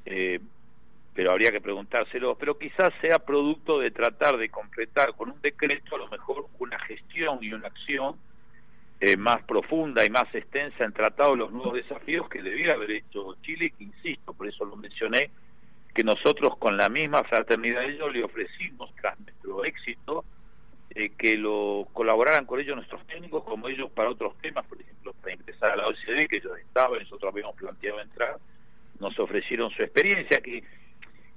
eh, 0.06 0.40
pero 1.14 1.32
habría 1.32 1.52
que 1.52 1.60
preguntárselo, 1.60 2.36
pero 2.36 2.58
quizás 2.58 2.94
sea 3.02 3.20
producto 3.20 3.78
de 3.78 3.92
tratar 3.92 4.38
de 4.38 4.48
completar 4.48 5.14
con 5.16 5.32
un 5.32 5.42
decreto 5.42 5.98
a 5.98 6.00
lo 6.00 6.08
mejor 6.08 6.46
una 6.60 6.80
gestión 6.80 7.40
y 7.42 7.52
una 7.52 7.68
acción 7.68 8.16
eh, 9.02 9.18
más 9.18 9.44
profunda 9.44 10.06
y 10.06 10.10
más 10.10 10.34
extensa 10.34 10.86
en 10.86 10.94
tratado 10.94 11.32
de 11.32 11.38
los 11.40 11.52
nuevos 11.52 11.74
desafíos 11.74 12.30
que 12.30 12.42
debiera 12.42 12.76
haber 12.76 12.92
hecho 12.92 13.36
Chile, 13.42 13.74
que 13.78 13.84
insisto, 13.84 14.34
por 14.34 14.48
eso 14.48 14.64
lo 14.64 14.78
mencioné, 14.78 15.30
que 16.00 16.04
nosotros 16.06 16.56
con 16.56 16.78
la 16.78 16.88
misma 16.88 17.26
fraternidad 17.26 17.82
de 17.82 17.90
ellos 17.90 18.14
le 18.14 18.24
ofrecimos 18.24 18.90
tras 19.02 19.20
nuestro 19.20 19.66
éxito 19.66 20.24
eh, 20.92 21.10
que 21.18 21.36
lo 21.36 21.90
colaboraran 21.92 22.46
con 22.46 22.58
ellos 22.58 22.78
nuestros 22.78 23.06
técnicos 23.06 23.44
como 23.44 23.68
ellos 23.68 23.92
para 23.92 24.10
otros 24.10 24.38
temas, 24.38 24.66
por 24.68 24.80
ejemplo, 24.80 25.14
para 25.22 25.34
ingresar 25.34 25.72
a 25.72 25.76
la 25.76 25.88
OCDE, 25.88 26.30
que 26.30 26.38
ellos 26.38 26.58
estaban, 26.58 27.00
nosotros 27.00 27.34
habíamos 27.34 27.54
planteado 27.58 28.00
entrar, 28.00 28.38
nos 28.98 29.20
ofrecieron 29.20 29.72
su 29.72 29.84
experiencia, 29.84 30.40
que, 30.40 30.64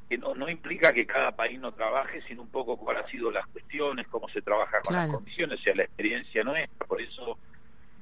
que 0.08 0.16
no, 0.16 0.36
no 0.36 0.48
implica 0.48 0.92
que 0.92 1.06
cada 1.06 1.32
país 1.32 1.58
no 1.58 1.72
trabaje, 1.72 2.22
sino 2.28 2.42
un 2.42 2.50
poco 2.50 2.76
cuáles 2.76 3.02
han 3.02 3.10
sido 3.10 3.32
las 3.32 3.48
cuestiones, 3.48 4.06
cómo 4.06 4.28
se 4.28 4.42
trabaja 4.42 4.80
con 4.82 4.94
las 4.94 5.10
condiciones, 5.10 5.58
o 5.58 5.62
sea, 5.64 5.74
la 5.74 5.82
experiencia 5.82 6.44
nuestra, 6.44 6.86
por 6.86 7.02
eso 7.02 7.36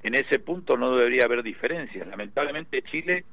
en 0.02 0.14
ese 0.14 0.38
punto 0.38 0.76
no 0.76 0.94
debería 0.94 1.24
haber 1.24 1.42
diferencias. 1.42 2.06
Lamentablemente 2.06 2.82
Chile 2.82 3.24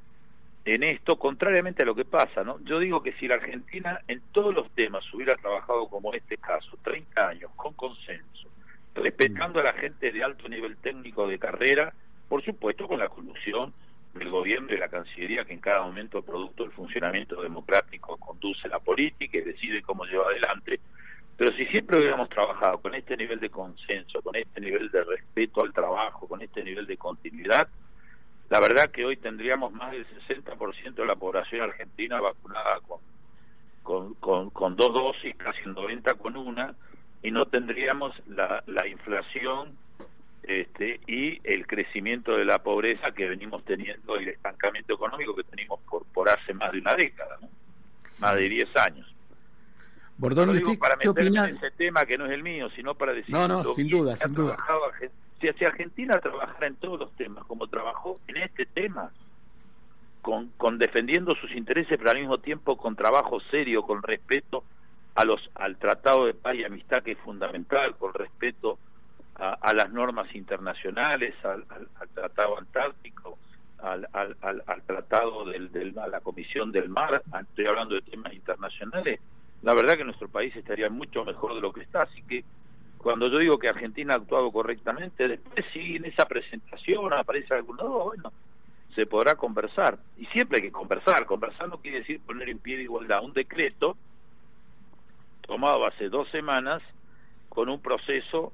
en 0.64 0.82
esto, 0.82 1.18
contrariamente 1.18 1.82
a 1.82 1.86
lo 1.86 1.94
que 1.94 2.04
pasa, 2.04 2.44
¿no? 2.44 2.60
Yo 2.64 2.78
digo 2.78 3.02
que 3.02 3.12
si 3.14 3.26
la 3.26 3.36
Argentina 3.36 4.00
en 4.06 4.20
todos 4.32 4.54
los 4.54 4.70
temas 4.72 5.02
hubiera 5.14 5.34
trabajado 5.36 5.88
como 5.88 6.12
este 6.12 6.36
caso, 6.36 6.76
30 6.82 7.28
años, 7.28 7.50
con 7.56 7.72
consenso, 7.74 8.48
respetando 8.94 9.60
a 9.60 9.64
la 9.64 9.72
gente 9.72 10.12
de 10.12 10.22
alto 10.22 10.48
nivel 10.48 10.76
técnico 10.76 11.26
de 11.26 11.38
carrera, 11.38 11.92
por 12.28 12.44
supuesto 12.44 12.86
con 12.86 12.98
la 12.98 13.08
conducción 13.08 13.72
del 14.14 14.30
gobierno 14.30 14.72
y 14.72 14.78
la 14.78 14.88
Cancillería, 14.88 15.44
que 15.44 15.54
en 15.54 15.60
cada 15.60 15.82
momento, 15.82 16.22
producto 16.22 16.64
del 16.64 16.72
funcionamiento 16.72 17.40
democrático, 17.40 18.16
conduce 18.16 18.68
la 18.68 18.80
política 18.80 19.38
y 19.38 19.42
decide 19.42 19.82
cómo 19.82 20.04
lleva 20.04 20.26
adelante. 20.26 20.80
Pero 21.36 21.52
si 21.56 21.66
siempre 21.66 21.98
hubiéramos 21.98 22.28
trabajado 22.28 22.78
con 22.78 22.94
este 22.94 23.16
nivel 23.16 23.38
de 23.38 23.48
consenso, 23.48 24.20
con 24.22 24.34
este 24.34 24.60
nivel 24.60 24.90
de 24.90 25.04
respeto 25.04 25.62
al 25.62 25.72
trabajo, 25.72 26.26
con 26.26 26.42
este 26.42 26.64
nivel 26.64 26.86
de 26.86 26.96
continuidad, 26.96 27.68
la 28.50 28.60
verdad 28.60 28.90
que 28.90 29.04
hoy 29.04 29.16
tendríamos 29.16 29.72
más 29.72 29.92
del 29.92 30.06
60% 30.26 30.94
de 30.94 31.06
la 31.06 31.16
población 31.16 31.62
argentina 31.62 32.20
vacunada 32.20 32.80
con, 33.82 34.14
con, 34.14 34.50
con, 34.50 34.76
dos 34.76 34.92
dosis, 34.92 35.36
casi 35.36 35.60
el 35.64 35.74
90 35.74 36.14
con 36.14 36.36
una, 36.36 36.74
y 37.22 37.30
no 37.30 37.46
tendríamos 37.46 38.14
la, 38.26 38.62
la 38.66 38.86
inflación 38.86 39.76
este, 40.42 41.00
y 41.06 41.40
el 41.44 41.66
crecimiento 41.66 42.36
de 42.36 42.44
la 42.46 42.62
pobreza 42.62 43.12
que 43.12 43.28
venimos 43.28 43.64
teniendo 43.64 44.18
y 44.18 44.24
el 44.24 44.28
estancamiento 44.30 44.94
económico 44.94 45.34
que 45.34 45.44
tenemos 45.44 45.80
por, 45.80 46.06
por 46.06 46.28
hace 46.30 46.54
más 46.54 46.72
de 46.72 46.78
una 46.78 46.94
década, 46.94 47.36
¿no? 47.42 47.48
más 48.18 48.34
de 48.34 48.48
10 48.48 48.76
años. 48.76 49.14
Bordón, 50.16 50.56
digo 50.56 50.76
para 50.78 50.96
meterme 50.96 51.38
en 51.50 51.56
ese 51.56 51.70
tema 51.72 52.04
que 52.04 52.18
no 52.18 52.26
es 52.26 52.32
el 52.32 52.42
mío, 52.42 52.68
sino 52.74 52.94
para 52.94 53.12
decir 53.12 53.32
no, 53.32 53.46
no, 53.46 53.74
sin 53.74 53.88
duda, 53.88 54.16
sin 54.16 54.34
duda 54.34 54.56
si, 55.40 55.64
Argentina 55.64 56.18
trabajara 56.20 56.66
en 56.66 56.76
todos 56.76 56.98
los 57.00 57.12
temas 57.16 57.44
como 57.46 57.66
trabajó 57.68 58.20
en 58.26 58.38
este 58.38 58.66
tema, 58.66 59.10
con, 60.22 60.48
con 60.56 60.78
defendiendo 60.78 61.34
sus 61.36 61.52
intereses, 61.52 61.96
pero 61.96 62.10
al 62.10 62.18
mismo 62.18 62.38
tiempo 62.38 62.76
con 62.76 62.96
trabajo 62.96 63.40
serio, 63.50 63.82
con 63.82 64.02
respeto 64.02 64.64
a 65.14 65.24
los 65.24 65.40
al 65.54 65.76
Tratado 65.76 66.26
de 66.26 66.34
Paz 66.34 66.54
y 66.54 66.64
Amistad 66.64 67.02
que 67.02 67.12
es 67.12 67.18
fundamental, 67.18 67.96
con 67.96 68.14
respeto 68.14 68.78
a, 69.36 69.72
las 69.72 69.92
normas 69.92 70.34
internacionales, 70.34 71.34
al, 71.44 71.64
Tratado 72.12 72.58
Antártico, 72.58 73.38
al, 73.78 74.08
al, 74.12 74.36
al, 74.42 74.82
Tratado 74.82 75.44
del, 75.44 75.70
del, 75.70 75.96
a 75.98 76.08
la 76.08 76.20
Comisión 76.20 76.72
del 76.72 76.88
Mar, 76.88 77.22
estoy 77.40 77.66
hablando 77.66 77.94
de 77.94 78.02
temas 78.02 78.32
internacionales, 78.32 79.20
la 79.62 79.74
verdad 79.74 79.96
que 79.96 80.04
nuestro 80.04 80.28
país 80.28 80.54
estaría 80.56 80.90
mucho 80.90 81.24
mejor 81.24 81.54
de 81.54 81.60
lo 81.60 81.72
que 81.72 81.82
está, 81.82 82.00
así 82.00 82.22
que 82.22 82.44
cuando 82.98 83.28
yo 83.28 83.38
digo 83.38 83.58
que 83.58 83.68
Argentina 83.68 84.14
ha 84.14 84.16
actuado 84.16 84.50
correctamente, 84.50 85.28
después 85.28 85.64
sí 85.72 85.96
en 85.96 86.04
esa 86.04 86.26
presentación 86.26 87.12
aparece 87.12 87.54
algún 87.54 87.76
lado, 87.76 88.04
bueno, 88.04 88.32
se 88.94 89.06
podrá 89.06 89.36
conversar. 89.36 89.98
Y 90.18 90.26
siempre 90.26 90.58
hay 90.58 90.62
que 90.64 90.72
conversar. 90.72 91.24
Conversar 91.24 91.68
no 91.68 91.78
quiere 91.78 92.00
decir 92.00 92.20
poner 92.20 92.48
en 92.48 92.58
pie 92.58 92.76
de 92.76 92.82
igualdad 92.82 93.24
un 93.24 93.32
decreto 93.32 93.96
tomado 95.42 95.86
hace 95.86 96.08
dos 96.08 96.28
semanas 96.30 96.82
con 97.48 97.68
un 97.68 97.80
proceso 97.80 98.52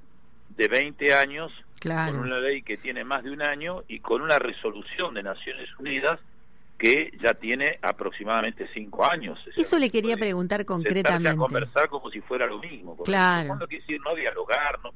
de 0.51 0.69
20 0.69 1.15
años, 1.15 1.51
con 1.83 2.19
una 2.19 2.39
ley 2.39 2.63
que 2.63 2.77
tiene 2.77 3.05
más 3.05 3.25
de 3.25 3.31
un 3.31 3.43
año 3.43 3.83
y 3.89 4.01
con 4.01 4.23
una 4.23 4.39
resolución 4.39 5.15
de 5.15 5.23
Naciones 5.23 5.69
Unidas 5.79 6.21
que 6.79 7.13
ya 7.23 7.35
tiene 7.35 7.79
aproximadamente 7.83 8.69
cinco 8.75 9.05
años. 9.05 9.39
Eso 9.57 9.79
le 9.79 9.91
quería 9.91 10.17
preguntar 10.17 10.65
concretamente. 10.65 11.31
a 11.31 11.37
conversar 11.37 11.89
como 11.89 12.11
si 12.11 12.21
fuera 12.21 12.47
lo 12.47 12.59
mismo. 12.59 12.97
Claro. 12.99 13.57
No 13.57 13.67
quiere 13.67 13.83
decir 13.83 14.01
no 14.05 14.15
dialogar, 14.15 14.81
no. 14.83 14.91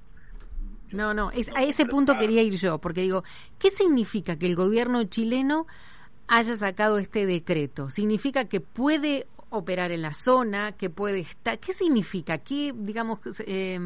No, 0.91 1.13
no, 1.13 1.31
es, 1.33 1.51
a 1.55 1.63
ese 1.63 1.85
punto 1.85 2.17
quería 2.17 2.43
ir 2.43 2.55
yo, 2.55 2.79
porque 2.79 3.03
digo, 3.03 3.23
¿qué 3.59 3.69
significa 3.69 4.39
que 4.39 4.47
el 4.47 4.57
gobierno 4.57 5.05
chileno 5.05 5.67
haya 6.29 6.55
sacado 6.55 6.99
este 6.99 7.27
decreto? 7.27 7.91
¿Significa 7.91 8.49
que 8.49 8.61
puede 8.61 9.27
operar 9.51 9.93
en 9.93 10.01
la 10.01 10.15
zona, 10.15 10.73
que 10.73 10.89
puede 10.89 11.21
estar, 11.21 11.59
¿qué 11.59 11.73
significa? 11.73 12.39
¿Qué, 12.39 12.73
digamos, 12.75 13.19
eh, 13.47 13.79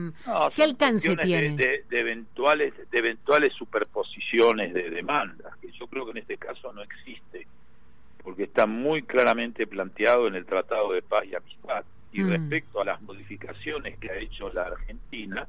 qué 0.55 0.63
alcance 0.63 1.17
tiene? 1.17 1.57
De, 1.57 1.85
de, 1.89 2.01
eventuales, 2.01 2.73
de 2.91 2.99
eventuales 2.99 3.53
superposiciones 3.55 4.73
de 4.73 4.91
demandas, 4.91 5.57
que 5.61 5.71
yo 5.73 5.87
creo 5.89 6.05
que 6.05 6.13
en 6.13 6.19
este 6.19 6.37
caso 6.37 6.73
no 6.73 6.83
existe 6.83 7.47
porque 8.23 8.45
está 8.45 8.67
muy 8.67 9.03
claramente 9.03 9.67
planteado 9.67 10.29
en 10.29 10.35
el 10.35 10.47
Tratado 10.47 10.93
de 10.93 11.03
Paz 11.03 11.25
y 11.27 11.35
Amistad. 11.35 11.85
Y 12.13 12.21
mm. 12.21 12.29
respecto 12.29 12.81
a 12.81 12.85
las 12.85 13.01
modificaciones 13.03 13.99
que 13.99 14.11
ha 14.11 14.17
hecho 14.17 14.53
la 14.53 14.63
Argentina, 14.63 15.47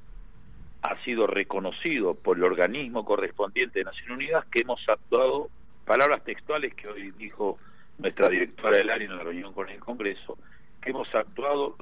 ha 0.81 1.03
sido 1.03 1.27
reconocido 1.27 2.13
por 2.13 2.37
el 2.37 2.43
organismo 2.43 3.05
correspondiente 3.05 3.79
de 3.79 3.85
Naciones 3.85 4.17
Unidas 4.17 4.45
que 4.51 4.61
hemos 4.61 4.81
actuado, 4.87 5.49
palabras 5.85 6.23
textuales 6.23 6.73
que 6.75 6.87
hoy 6.87 7.11
dijo 7.11 7.57
nuestra 7.97 8.27
directora 8.29 8.77
del 8.77 8.89
área 8.89 9.07
en 9.07 9.17
la 9.17 9.23
reunión 9.23 9.53
con 9.53 9.69
el 9.69 9.79
Congreso, 9.79 10.37
que 10.81 10.89
hemos 10.89 11.13
actuado, 11.15 11.75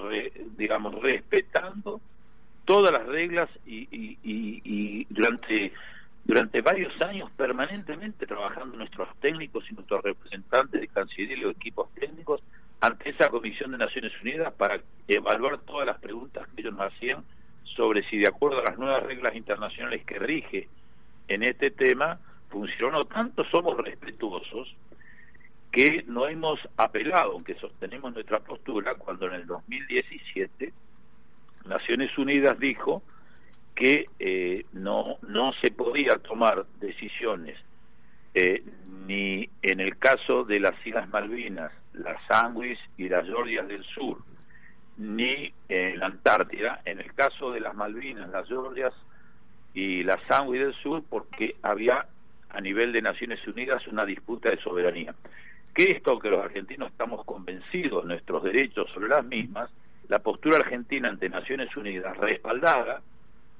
digamos, 0.57 1.01
respetando 1.01 1.99
todas 2.65 2.91
las 2.91 3.07
reglas 3.07 3.49
y, 3.65 3.87
y, 3.91 4.17
y, 4.23 4.61
y 4.63 5.07
durante 5.09 5.73
durante 6.25 6.61
varios 6.61 6.99
años 7.01 7.29
permanentemente 7.31 8.25
trabajando 8.25 8.77
nuestros 8.77 9.09
técnicos 9.19 9.63
y 9.69 9.73
nuestros 9.73 10.03
representantes 10.03 10.79
de 10.79 10.87
Cancillería 10.87 11.47
y 11.47 11.49
equipos 11.51 11.93
técnicos 11.95 12.41
ante 12.79 13.09
esa 13.09 13.29
Comisión 13.29 13.71
de 13.71 13.77
Naciones 13.77 14.11
Unidas 14.21 14.53
para 14.53 14.81
evaluar 15.07 15.59
todas 15.59 15.85
las 15.85 15.99
preguntas 15.99 16.47
que 16.49 16.61
ellos 16.61 16.73
nos 16.73 16.93
hacían 16.93 17.23
sobre 17.75 18.07
si 18.09 18.17
de 18.17 18.27
acuerdo 18.27 18.59
a 18.59 18.63
las 18.63 18.77
nuevas 18.77 19.03
reglas 19.03 19.35
internacionales 19.35 20.03
que 20.05 20.19
rige 20.19 20.67
en 21.27 21.43
este 21.43 21.71
tema 21.71 22.19
funcionó. 22.49 23.05
Tanto 23.05 23.43
somos 23.45 23.77
respetuosos 23.77 24.75
que 25.71 26.03
no 26.07 26.27
hemos 26.27 26.59
apelado, 26.75 27.31
aunque 27.33 27.55
sostenemos 27.55 28.13
nuestra 28.13 28.39
postura, 28.39 28.95
cuando 28.95 29.27
en 29.27 29.33
el 29.33 29.47
2017 29.47 30.73
Naciones 31.65 32.17
Unidas 32.17 32.59
dijo 32.59 33.03
que 33.75 34.05
eh, 34.19 34.65
no, 34.73 35.17
no 35.27 35.53
se 35.61 35.71
podía 35.71 36.17
tomar 36.17 36.65
decisiones 36.79 37.57
eh, 38.33 38.63
ni 39.07 39.49
en 39.61 39.79
el 39.79 39.97
caso 39.97 40.43
de 40.45 40.59
las 40.59 40.73
Islas 40.85 41.09
Malvinas, 41.09 41.71
las 41.93 42.17
Sandwich 42.27 42.79
y 42.97 43.09
las 43.09 43.25
Georgias 43.25 43.67
del 43.67 43.83
Sur, 43.83 44.19
ni 44.97 45.51
en 45.67 45.99
la 45.99 46.05
Antártida, 46.05 46.81
en 46.85 46.99
el 46.99 47.13
caso 47.13 47.51
de 47.51 47.59
las 47.59 47.75
Malvinas, 47.75 48.29
las 48.29 48.47
Georgias 48.47 48.93
y 49.73 50.03
las 50.03 50.19
Sandwich 50.27 50.61
del 50.61 50.73
Sur, 50.75 51.03
porque 51.09 51.55
había 51.61 52.05
a 52.49 52.61
nivel 52.61 52.93
de 52.93 53.01
Naciones 53.01 53.45
Unidas 53.47 53.85
una 53.87 54.05
disputa 54.05 54.49
de 54.49 54.57
soberanía. 54.57 55.13
Que 55.73 55.91
esto 55.91 56.19
que 56.19 56.29
los 56.29 56.43
argentinos 56.43 56.91
estamos 56.91 57.25
convencidos 57.25 58.03
de 58.03 58.09
nuestros 58.09 58.43
derechos 58.43 58.89
sobre 58.93 59.09
las 59.09 59.25
mismas, 59.25 59.69
la 60.07 60.19
postura 60.19 60.57
argentina 60.57 61.09
ante 61.09 61.29
Naciones 61.29 61.75
Unidas 61.75 62.15
respaldada 62.17 63.01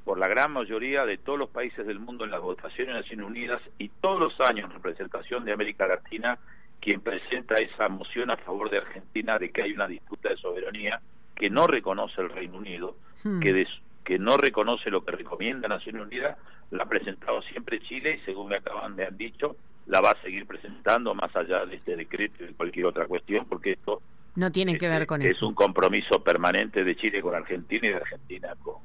por 0.04 0.18
la 0.18 0.28
gran 0.28 0.52
mayoría 0.52 1.06
de 1.06 1.18
todos 1.18 1.38
los 1.38 1.50
países 1.50 1.86
del 1.86 2.00
mundo 2.00 2.26
en 2.26 2.32
las 2.32 2.42
votaciones 2.42 2.96
de 2.96 3.02
Naciones 3.02 3.26
Unidas 3.26 3.62
y 3.78 3.90
todos 3.90 4.20
los 4.20 4.50
años 4.50 4.66
en 4.66 4.76
representación 4.76 5.46
de 5.46 5.54
América 5.54 5.88
Latina 5.88 6.40
quien 6.80 7.00
presenta 7.00 7.56
esa 7.56 7.88
moción 7.88 8.32
a 8.32 8.38
favor 8.38 8.70
de 8.70 8.80
Argentina 8.80 9.38
de 9.38 9.52
que 9.52 9.64
hay 9.64 9.72
una 9.72 9.88
disputa 9.88 10.30
de 10.30 10.38
soberanía 10.38 11.00
que 11.36 11.50
no 11.50 11.68
reconoce 11.68 12.22
el 12.22 12.30
Reino 12.30 12.58
Unido, 12.58 12.96
hmm. 13.24 13.40
que, 13.40 13.68
que 14.04 14.20
no 14.20 14.38
reconoce 14.38 14.90
lo 14.90 15.06
que 15.06 15.12
recomienda 15.12 15.68
Naciones 15.68 16.02
Unidas, 16.02 16.38
la 16.72 16.84
ha 16.84 16.90
presentado 16.90 17.42
siempre 17.44 17.80
Chile 17.82 18.20
y 18.22 18.26
según 18.26 18.50
me 18.50 18.58
acaban 18.58 18.96
de 18.96 19.06
han 19.06 19.18
dicho, 19.18 19.56
la 19.86 20.02
va 20.02 20.12
a 20.12 20.22
seguir 20.22 20.48
presentando 20.48 21.14
más 21.14 21.36
allá 21.36 21.66
de 21.66 21.76
este 21.76 21.96
decreto 21.96 22.44
y 22.44 22.48
de 22.48 22.54
cualquier 22.54 22.88
otra 22.88 23.06
cuestión, 23.06 23.46
porque 23.46 23.74
esto 23.74 24.02
no 24.36 24.52
tiene 24.52 24.78
que 24.78 24.88
ver 24.88 25.06
con 25.06 25.22
es 25.22 25.36
eso. 25.36 25.48
un 25.48 25.54
compromiso 25.54 26.24
permanente 26.24 26.84
de 26.84 26.96
Chile 26.96 27.22
con 27.22 27.36
Argentina 27.36 27.88
y 27.88 27.90
de 27.90 27.98
Argentina 27.98 28.54
con, 28.64 28.76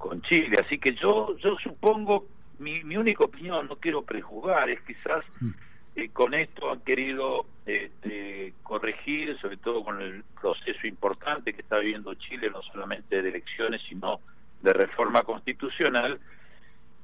con 0.00 0.22
Chile. 0.22 0.56
Así 0.64 0.78
que 0.78 0.94
yo, 0.94 1.36
yo 1.36 1.56
supongo, 1.62 2.24
mi, 2.58 2.82
mi 2.82 2.96
única 2.96 3.24
opinión, 3.24 3.68
no 3.68 3.76
quiero 3.76 4.02
prejuzgar, 4.02 4.68
es 4.70 4.80
quizás 4.82 5.22
Mm. 5.40 5.50
eh, 5.96 6.08
con 6.12 6.34
esto 6.34 6.70
han 6.72 6.80
querido 6.80 7.44
este, 7.66 8.54
corregir, 8.62 9.38
sobre 9.40 9.58
todo 9.58 9.84
con 9.84 10.00
el 10.00 10.24
proceso 10.40 10.86
importante 10.86 11.52
que 11.52 11.62
está 11.62 11.78
viviendo 11.78 12.14
Chile, 12.14 12.50
no 12.50 12.62
solamente 12.62 13.20
de 13.22 13.28
elecciones, 13.28 13.80
sino 13.88 14.20
de 14.62 14.72
reforma 14.72 15.22
constitucional, 15.22 16.18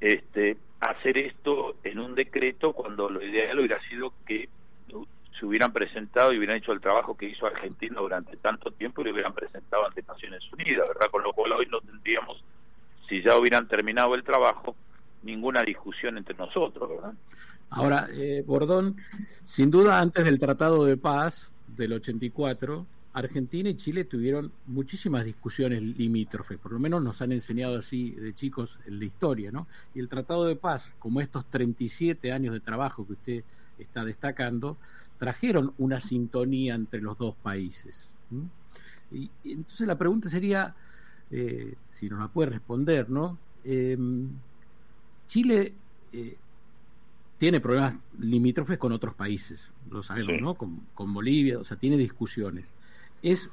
este, 0.00 0.57
hacer 0.81 1.19
esto 1.19 1.76
en 1.85 1.99
un 1.99 2.15
decreto 2.15 2.73
cuando 2.73 3.09
lo 3.11 3.23
ideal 3.23 3.59
hubiera 3.59 3.81
sido 3.88 4.12
que 4.26 4.49
se 5.38 5.45
hubieran 5.45 5.73
presentado 5.73 6.33
y 6.33 6.38
hubieran 6.38 6.57
hecho 6.57 6.73
el 6.73 6.81
trabajo 6.81 7.15
que 7.17 7.26
hizo 7.26 7.47
Argentina 7.47 8.00
durante 8.00 8.37
tanto 8.38 8.71
tiempo 8.71 9.00
y 9.00 9.05
lo 9.05 9.11
hubieran 9.12 9.35
presentado 9.35 9.87
ante 9.87 10.03
Naciones 10.03 10.43
Unidas, 10.53 10.88
¿verdad? 10.88 11.11
Con 11.11 11.23
lo 11.23 11.33
cual 11.35 11.53
hoy 11.53 11.67
no 11.71 11.81
tendríamos, 11.81 12.43
si 13.09 13.23
ya 13.23 13.39
hubieran 13.39 13.69
terminado 13.69 14.15
el 14.15 14.25
trabajo, 14.25 14.75
ninguna 15.23 15.63
discusión 15.63 16.19
entre 16.19 16.37
nosotros, 16.37 16.89
¿verdad? 16.89 17.15
Ahora, 17.71 18.09
eh, 18.13 18.43
Bordón, 18.47 18.97
sin 19.45 19.71
duda 19.71 19.99
antes 19.99 20.25
del 20.25 20.39
Tratado 20.39 20.85
de 20.85 20.97
Paz 20.97 21.49
del 21.77 21.93
84, 21.95 22.87
Argentina 23.13 23.69
y 23.69 23.77
Chile 23.77 24.05
tuvieron 24.05 24.53
muchísimas 24.67 25.25
discusiones 25.25 25.83
limítrofes, 25.83 26.59
por 26.59 26.73
lo 26.73 26.79
menos 26.79 27.03
nos 27.03 27.21
han 27.23 27.33
enseñado 27.33 27.79
así 27.79 28.11
de 28.13 28.35
chicos 28.35 28.79
en 28.87 28.99
la 28.99 29.07
historia, 29.07 29.51
¿no? 29.51 29.67
Y 29.95 30.01
el 30.01 30.09
Tratado 30.09 30.45
de 30.45 30.57
Paz, 30.57 30.93
como 30.99 31.21
estos 31.21 31.47
37 31.47 32.31
años 32.31 32.53
de 32.53 32.61
trabajo 32.61 33.07
que 33.07 33.13
usted 33.15 33.45
está 33.79 34.05
destacando, 34.05 34.77
trajeron 35.19 35.73
una 35.79 35.99
sintonía 36.01 36.75
entre 36.75 37.01
los 37.01 37.17
dos 37.19 37.35
países. 37.37 38.09
y 39.11 39.31
entonces 39.45 39.87
la 39.87 39.97
pregunta 39.97 40.29
sería, 40.29 40.75
eh, 41.30 41.75
si 41.92 42.09
nos 42.09 42.21
la 42.21 42.28
puede 42.28 42.50
responder, 42.50 43.11
¿no? 43.11 43.38
Eh, 43.64 43.97
Chile 45.28 45.73
eh, 46.12 46.37
tiene 47.38 47.61
problemas 47.61 47.95
limítrofes 48.21 48.78
con 48.78 48.92
otros 48.92 49.14
países, 49.14 49.71
lo 49.90 50.02
sabemos, 50.02 50.37
Sí. 50.37 50.42
¿no? 50.42 50.54
Con, 50.54 50.80
con 50.95 51.12
Bolivia, 51.12 51.59
o 51.59 51.64
sea, 51.64 51.76
tiene 51.76 51.97
discusiones. 51.97 52.64
Es, 53.23 53.50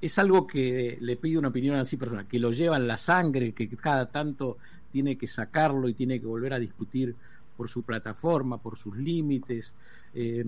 es 0.00 0.18
algo 0.18 0.46
que 0.46 0.98
le 1.00 1.16
pide 1.16 1.38
una 1.38 1.48
opinión 1.48 1.76
así 1.76 1.96
personal, 1.96 2.26
que 2.26 2.38
lo 2.38 2.52
lleva 2.52 2.76
en 2.76 2.86
la 2.86 2.96
sangre, 2.96 3.52
que 3.52 3.68
cada 3.68 4.06
tanto 4.06 4.56
tiene 4.92 5.16
que 5.16 5.26
sacarlo 5.28 5.88
y 5.88 5.94
tiene 5.94 6.20
que 6.20 6.26
volver 6.26 6.54
a 6.54 6.58
discutir 6.58 7.14
por 7.56 7.68
su 7.68 7.82
plataforma, 7.82 8.58
por 8.58 8.78
sus 8.78 8.96
límites. 8.96 9.72
Eh, 10.14 10.44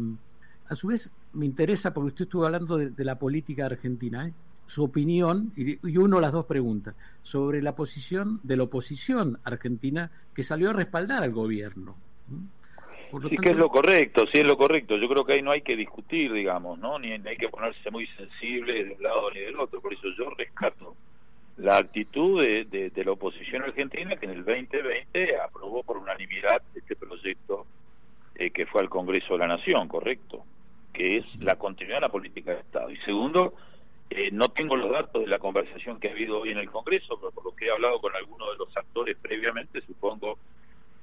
a 0.69 0.75
su 0.75 0.89
vez, 0.89 1.11
me 1.35 1.47
interesa, 1.47 1.93
porque 1.95 2.09
usted 2.09 2.25
estuvo 2.25 2.47
hablando 2.47 2.77
de, 2.77 2.91
de 2.91 3.05
la 3.05 3.19
política 3.19 3.67
argentina, 3.67 4.27
¿eh? 4.27 4.33
Su 4.67 4.85
opinión, 4.85 5.53
y, 5.57 5.79
y 5.89 5.97
uno 5.97 6.21
las 6.21 6.33
dos 6.33 6.47
preguntas, 6.47 6.95
sobre 7.23 7.63
la 7.63 7.75
posición 7.77 8.41
de 8.43 8.57
la 8.57 8.65
oposición 8.65 9.39
argentina 9.45 10.11
que 10.35 10.43
salió 10.43 10.71
a 10.71 10.73
respaldar 10.73 11.23
al 11.23 11.33
gobierno. 11.33 11.95
Por 13.11 13.23
lo 13.23 13.29
Sí, 13.29 13.37
tanto- 13.37 13.43
que 13.47 13.53
es 13.53 13.57
lo 13.57 13.69
correcto, 13.69 14.25
sí 14.33 14.39
es 14.41 14.47
lo 14.47 14.57
correcto. 14.57 14.97
Yo 14.97 15.09
creo 15.09 15.25
que 15.25 15.35
ahí 15.35 15.43
no 15.43 15.53
hay 15.53 15.63
que 15.63 15.77
discutir, 15.77 16.33
digamos, 16.33 16.79
¿no? 16.79 16.99
Ni 16.99 17.17
ni 17.19 17.29
hay 17.29 17.37
que 17.37 17.49
ponerse 17.49 17.91
muy 17.91 18.07
sensible 18.09 18.85
de 18.85 18.95
un 18.95 19.03
lado 19.03 19.31
ni 19.33 19.41
del 19.41 19.59
otro. 19.61 19.81
Por 19.81 19.93
eso 19.93 20.09
yo 20.19 20.31
rescato 20.31 20.97
la 21.59 21.79
actitud 21.79 22.43
de, 22.43 22.65
de, 22.65 22.91
de 22.91 23.05
la 23.05 23.13
oposición 23.13 23.63
argentina 23.63 24.17
que 24.17 24.27
en 24.27 24.33
el 24.33 24.45
2020 24.45 25.37
aprobó 25.41 25.83
por 25.85 25.99
unanimidad 25.99 26.61
este 26.75 26.97
proyecto 26.97 27.65
eh, 28.35 28.51
que 28.51 28.67
fue 28.67 28.83
al 28.83 28.91
Congreso 28.91 29.35
de 29.35 29.39
la 29.39 29.47
Nación, 29.47 29.87
correcto, 29.89 30.45
que 30.93 31.19
es 31.19 31.25
la 31.41 31.55
continuidad 31.57 31.99
de 31.99 32.03
la 32.03 32.09
política 32.13 32.53
de 32.55 32.61
Estado. 32.61 32.91
Y 32.91 32.97
segundo, 32.99 33.55
eh, 34.11 34.31
no 34.33 34.49
tengo 34.51 34.77
los 34.77 34.91
datos 34.91 35.23
de 35.23 35.29
la 35.29 35.39
conversación 35.39 35.99
que 35.99 36.09
ha 36.09 36.13
habido 36.13 36.41
hoy 36.41 36.51
en 36.51 36.59
el 36.59 36.71
Congreso, 36.71 37.19
pero 37.19 37.33
por 37.33 37.45
lo 37.45 37.57
que 37.57 37.67
he 37.67 37.71
hablado 37.71 38.01
con 38.01 38.15
algunos 38.15 38.51
de 38.53 38.57
los 38.59 38.77
actores 38.77 39.17
previamente, 39.21 39.81
supongo 39.83 40.39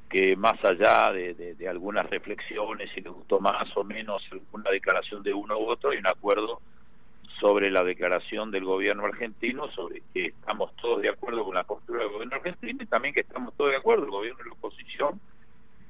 que 0.10 0.36
más 0.36 0.63
allá 0.63 1.12
de, 1.12 1.33
de- 1.33 1.67
algunas 1.67 2.07
reflexiones, 2.10 2.89
si 2.93 3.01
le 3.01 3.10
gustó 3.10 3.39
más 3.39 3.75
o 3.75 3.83
menos 3.83 4.22
alguna 4.31 4.69
declaración 4.69 5.24
de 5.24 5.33
uno 5.33 5.57
u 5.60 5.67
otro, 5.69 5.89
hay 5.89 5.98
un 5.98 6.07
acuerdo 6.07 6.62
sobre 7.39 7.72
la 7.72 7.83
declaración 7.83 8.51
del 8.51 8.63
gobierno 8.63 9.05
argentino, 9.05 9.69
sobre 9.72 10.01
que 10.13 10.27
estamos 10.27 10.75
todos 10.75 11.01
de 11.01 11.10
acuerdo 11.10 11.43
con 11.43 11.55
la 11.55 11.63
postura 11.63 12.03
del 12.03 12.11
gobierno 12.11 12.35
argentino 12.35 12.83
y 12.83 12.85
también 12.85 13.13
que 13.13 13.22
estamos 13.22 13.53
todos 13.55 13.72
de 13.72 13.77
acuerdo, 13.77 14.05
el 14.05 14.11
gobierno 14.11 14.39
y 14.44 14.48
la 14.50 14.53
oposición, 14.53 15.20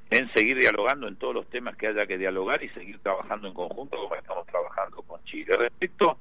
en 0.09 0.31
seguir 0.33 0.57
dialogando 0.57 1.07
en 1.07 1.15
todos 1.17 1.33
los 1.33 1.49
temas 1.49 1.75
que 1.75 1.87
haya 1.87 2.05
que 2.07 2.17
dialogar 2.17 2.63
y 2.63 2.69
seguir 2.69 2.99
trabajando 2.99 3.47
en 3.47 3.53
conjunto 3.53 3.97
como 3.97 4.15
estamos 4.15 4.45
trabajando 4.47 5.01
con 5.03 5.23
Chile. 5.25 5.57
Respecto 5.57 6.17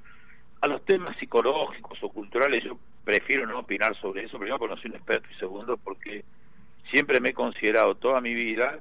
a 0.62 0.68
los 0.68 0.84
temas 0.84 1.16
psicológicos 1.18 1.98
o 2.02 2.08
culturales, 2.08 2.62
yo 2.62 2.78
prefiero 3.04 3.46
no 3.46 3.58
opinar 3.58 3.96
sobre 4.00 4.24
eso, 4.24 4.38
primero 4.38 4.60
porque 4.60 4.74
no 4.76 4.80
soy 4.80 4.90
un 4.92 4.96
experto 4.96 5.28
y 5.28 5.38
segundo 5.38 5.76
porque 5.76 6.24
siempre 6.88 7.20
me 7.20 7.30
he 7.30 7.34
considerado 7.34 7.96
toda 7.96 8.20
mi 8.20 8.32
vida 8.32 8.78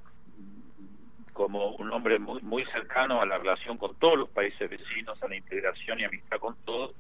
como 1.34 1.72
un 1.72 1.92
hombre 1.92 2.20
muy, 2.20 2.40
muy 2.44 2.64
cercano 2.66 3.20
a 3.20 3.26
la 3.26 3.40
relación 3.40 3.80
con 3.80 3.96
todos 3.96 4.16
los 4.16 4.30
países 4.30 4.70
vecinos, 4.70 5.22
a 5.24 5.28
la 5.28 5.36
integración 5.36 6.00
y 6.00 6.04
amistad 6.04 6.38
con 6.38 6.56
todos, 6.66 6.94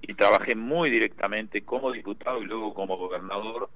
y 0.00 0.14
trabajé 0.14 0.54
muy 0.54 0.90
directamente 0.90 1.62
como 1.62 1.90
diputado 1.90 2.40
y 2.40 2.46
luego 2.46 2.72
como 2.72 2.96
gobernador 2.98 3.68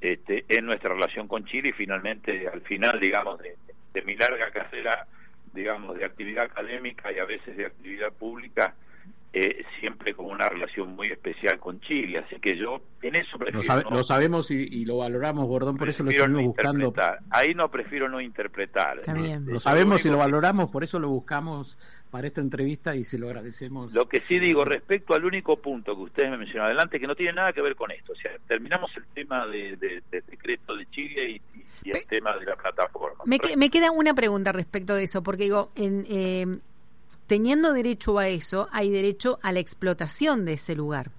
este, 0.00 0.44
en 0.48 0.66
nuestra 0.66 0.92
relación 0.92 1.28
con 1.28 1.44
Chile 1.44 1.68
y 1.68 1.72
finalmente 1.72 2.48
al 2.48 2.62
final, 2.62 2.98
digamos, 2.98 3.38
de, 3.38 3.56
de 3.92 4.02
mi 4.02 4.16
larga 4.16 4.50
carrera, 4.50 5.06
digamos, 5.52 5.96
de 5.96 6.04
actividad 6.04 6.46
académica 6.46 7.12
y 7.12 7.20
a 7.20 7.24
veces 7.26 7.56
de 7.56 7.66
actividad 7.66 8.12
pública, 8.12 8.74
eh, 9.36 9.64
siempre 9.80 10.14
con 10.14 10.26
una 10.26 10.48
relación 10.48 10.94
muy 10.94 11.08
especial 11.10 11.58
con 11.58 11.80
Chile. 11.80 12.18
Así 12.18 12.36
que 12.40 12.56
yo 12.56 12.80
en 13.02 13.16
eso 13.16 13.36
prefiero... 13.36 13.58
Lo, 13.58 13.64
sabe- 13.64 13.82
no- 13.84 13.90
lo 13.90 14.04
sabemos 14.04 14.50
y, 14.52 14.54
y 14.62 14.84
lo 14.84 14.98
valoramos, 14.98 15.48
Bordón, 15.48 15.76
por 15.76 15.88
eso 15.88 16.04
lo 16.04 16.10
estuvimos 16.10 16.40
no 16.42 16.46
buscando. 16.48 16.86
interpretar. 16.86 17.18
Ahí 17.30 17.52
no 17.54 17.68
prefiero 17.68 18.08
no 18.08 18.20
interpretar. 18.20 18.98
Está 19.00 19.12
bien. 19.12 19.44
Lo 19.46 19.58
sabemos 19.58 20.04
y 20.06 20.08
lo 20.08 20.18
valoramos, 20.18 20.70
por 20.70 20.84
eso 20.84 20.98
lo 21.00 21.08
buscamos 21.08 21.76
para 22.12 22.28
esta 22.28 22.40
entrevista 22.40 22.94
y 22.94 23.02
se 23.02 23.18
lo 23.18 23.26
agradecemos. 23.26 23.92
Lo 23.92 24.08
que 24.08 24.22
sí 24.28 24.38
digo 24.38 24.64
respecto 24.64 25.14
al 25.14 25.24
único 25.24 25.56
punto 25.56 25.96
que 25.96 26.02
ustedes 26.02 26.30
me 26.30 26.36
mencionaron 26.38 26.66
adelante, 26.70 27.00
que 27.00 27.08
no 27.08 27.16
tiene 27.16 27.32
nada 27.32 27.52
que 27.52 27.60
ver 27.60 27.74
con 27.74 27.90
esto. 27.90 28.12
O 28.12 28.16
sea, 28.16 28.30
terminamos 28.46 28.88
el 28.96 29.04
tema 29.14 29.48
de, 29.48 29.76
de- 29.76 30.00
del 30.12 30.24
decreto 30.26 30.76
de 30.76 30.86
Chile 30.90 31.30
y, 31.30 31.42
y 31.82 31.90
el 31.90 31.98
Pe- 31.98 32.06
tema 32.08 32.36
de 32.36 32.46
la 32.46 32.54
plataforma. 32.54 33.24
Me, 33.26 33.40
que- 33.40 33.56
me 33.56 33.68
queda 33.68 33.90
una 33.90 34.14
pregunta 34.14 34.52
respecto 34.52 34.94
de 34.94 35.02
eso, 35.02 35.24
porque 35.24 35.42
digo, 35.42 35.72
en, 35.74 36.06
eh, 36.08 36.46
teniendo 37.26 37.72
derecho 37.72 38.18
a 38.18 38.28
eso, 38.28 38.68
hay 38.72 38.90
derecho 38.90 39.38
a 39.42 39.52
la 39.52 39.60
explotación 39.60 40.44
de 40.44 40.54
ese 40.54 40.74
lugar. 40.74 41.10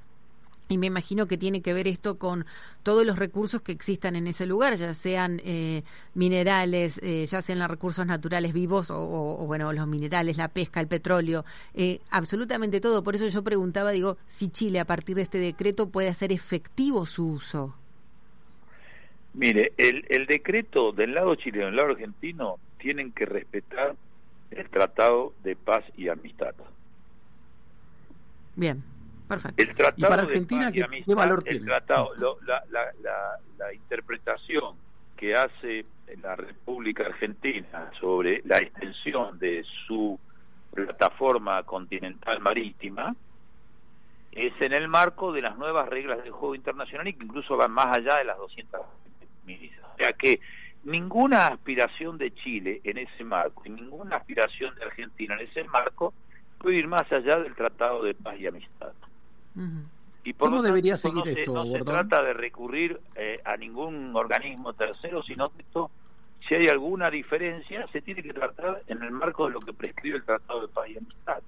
Y 0.67 0.79
me 0.79 0.87
imagino 0.87 1.27
que 1.27 1.37
tiene 1.37 1.61
que 1.61 1.73
ver 1.73 1.87
esto 1.87 2.17
con 2.17 2.43
todos 2.81 3.05
los 3.05 3.19
recursos 3.19 3.61
que 3.61 3.71
existan 3.71 4.15
en 4.15 4.25
ese 4.25 4.47
lugar, 4.47 4.73
ya 4.75 4.95
sean 4.95 5.39
eh, 5.45 5.83
minerales, 6.15 6.99
eh, 7.03 7.23
ya 7.27 7.43
sean 7.43 7.59
los 7.59 7.67
recursos 7.69 8.03
naturales 8.07 8.51
vivos 8.51 8.89
o, 8.89 8.97
o- 8.99 9.45
bueno, 9.45 9.71
los 9.73 9.85
minerales, 9.85 10.37
la 10.37 10.47
pesca, 10.47 10.79
el 10.79 10.87
petróleo, 10.87 11.45
eh, 11.75 11.99
absolutamente 12.09 12.81
todo. 12.81 13.03
Por 13.03 13.13
eso 13.13 13.27
yo 13.27 13.43
preguntaba, 13.43 13.91
digo, 13.91 14.17
si 14.25 14.49
Chile 14.49 14.79
a 14.79 14.85
partir 14.85 15.15
de 15.17 15.21
este 15.21 15.37
decreto 15.37 15.89
puede 15.89 16.07
hacer 16.09 16.31
efectivo 16.31 17.05
su 17.05 17.27
uso. 17.33 17.75
Mire, 19.35 19.73
el, 19.77 20.03
el 20.09 20.25
decreto 20.25 20.93
del 20.93 21.13
lado 21.13 21.35
chileno 21.35 21.65
y 21.65 21.67
del 21.67 21.75
lado 21.75 21.89
argentino 21.89 22.55
tienen 22.79 23.11
que 23.11 23.25
respetar 23.25 23.95
el 24.51 24.69
Tratado 24.69 25.33
de 25.43 25.55
Paz 25.55 25.83
y 25.97 26.07
Amistad. 26.09 26.53
Bien, 28.55 28.83
perfecto. 29.27 29.61
El 29.61 29.75
tratado 29.75 29.95
¿Y 29.97 30.01
para 30.03 30.21
de 30.23 30.41
paz 30.41 30.69
y 30.69 30.71
qué- 30.71 30.71
qué 30.79 30.83
amistad, 30.83 31.15
valor 31.15 31.43
el 31.45 31.57
tiene? 31.57 31.65
tratado, 31.65 32.15
lo- 32.15 32.37
la, 32.45 32.63
la, 32.69 32.85
la, 33.01 33.39
la 33.57 33.73
interpretación 33.73 34.75
que 35.17 35.35
hace 35.35 35.85
la 36.21 36.35
República 36.35 37.05
Argentina 37.05 37.91
sobre 37.99 38.41
la 38.45 38.57
extensión 38.59 39.37
de 39.39 39.65
su 39.87 40.19
plataforma 40.73 41.63
continental 41.63 42.39
marítima 42.41 43.15
es 44.31 44.53
en 44.61 44.73
el 44.73 44.87
marco 44.89 45.31
de 45.31 45.41
las 45.41 45.57
nuevas 45.57 45.87
reglas 45.87 46.21
del 46.23 46.31
juego 46.31 46.55
internacional 46.55 47.07
y 47.07 47.13
que 47.13 47.23
incluso 47.23 47.55
van 47.57 47.71
más 47.71 47.97
allá 47.97 48.17
de 48.17 48.25
las 48.25 48.37
200 48.37 48.81
millas. 49.45 49.79
O 49.93 49.97
sea 49.97 50.11
que 50.13 50.39
ninguna 50.85 51.47
aspiración 51.47 52.17
de 52.17 52.33
Chile 52.33 52.79
en 52.83 52.97
ese 52.99 53.23
marco 53.23 53.63
y 53.65 53.69
ninguna 53.69 54.17
aspiración 54.17 54.73
de 54.75 54.85
Argentina 54.85 55.35
en 55.35 55.47
ese 55.47 55.63
marco 55.65 56.13
puede 56.57 56.77
ir 56.77 56.87
más 56.87 57.11
allá 57.11 57.37
del 57.39 57.53
Tratado 57.55 58.03
de 58.03 58.13
Paz 58.13 58.35
y 58.39 58.47
Amistad. 58.47 58.93
Y 60.23 60.33
por 60.33 60.47
¿Cómo 60.49 60.57
tanto, 60.57 60.67
debería 60.67 60.93
no 60.93 60.97
seguir 60.97 61.23
se- 61.23 61.39
esto, 61.41 61.53
No 61.53 61.65
se 61.77 61.83
trata 61.83 62.23
de 62.23 62.33
recurrir 62.33 62.99
eh, 63.15 63.39
a 63.45 63.57
ningún 63.57 64.15
organismo 64.15 64.73
tercero, 64.73 65.21
sino 65.23 65.49
que 65.49 65.61
esto, 65.61 65.91
si 66.47 66.55
hay 66.55 66.67
alguna 66.67 67.09
diferencia, 67.11 67.85
se 67.91 68.01
tiene 68.01 68.23
que 68.23 68.33
tratar 68.33 68.81
en 68.87 69.03
el 69.03 69.11
marco 69.11 69.47
de 69.47 69.53
lo 69.53 69.59
que 69.59 69.73
prescribe 69.73 70.17
el 70.17 70.23
Tratado 70.23 70.61
de 70.61 70.67
Paz 70.69 70.87
y 70.89 70.97
Amistad. 70.97 71.41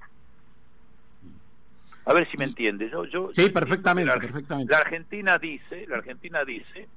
A 2.05 2.13
ver 2.13 2.29
si 2.31 2.37
me 2.37 2.45
entiende. 2.45 2.89
Yo, 2.89 3.03
yo, 3.05 3.29
Sí, 3.33 3.49
perfectamente, 3.49 4.13
la, 4.13 4.19
perfectamente. 4.19 4.71
La 4.71 4.79
Argentina 4.79 5.37
dice, 5.37 5.85
la 5.87 5.97
Argentina 5.97 6.43
dice 6.45 6.87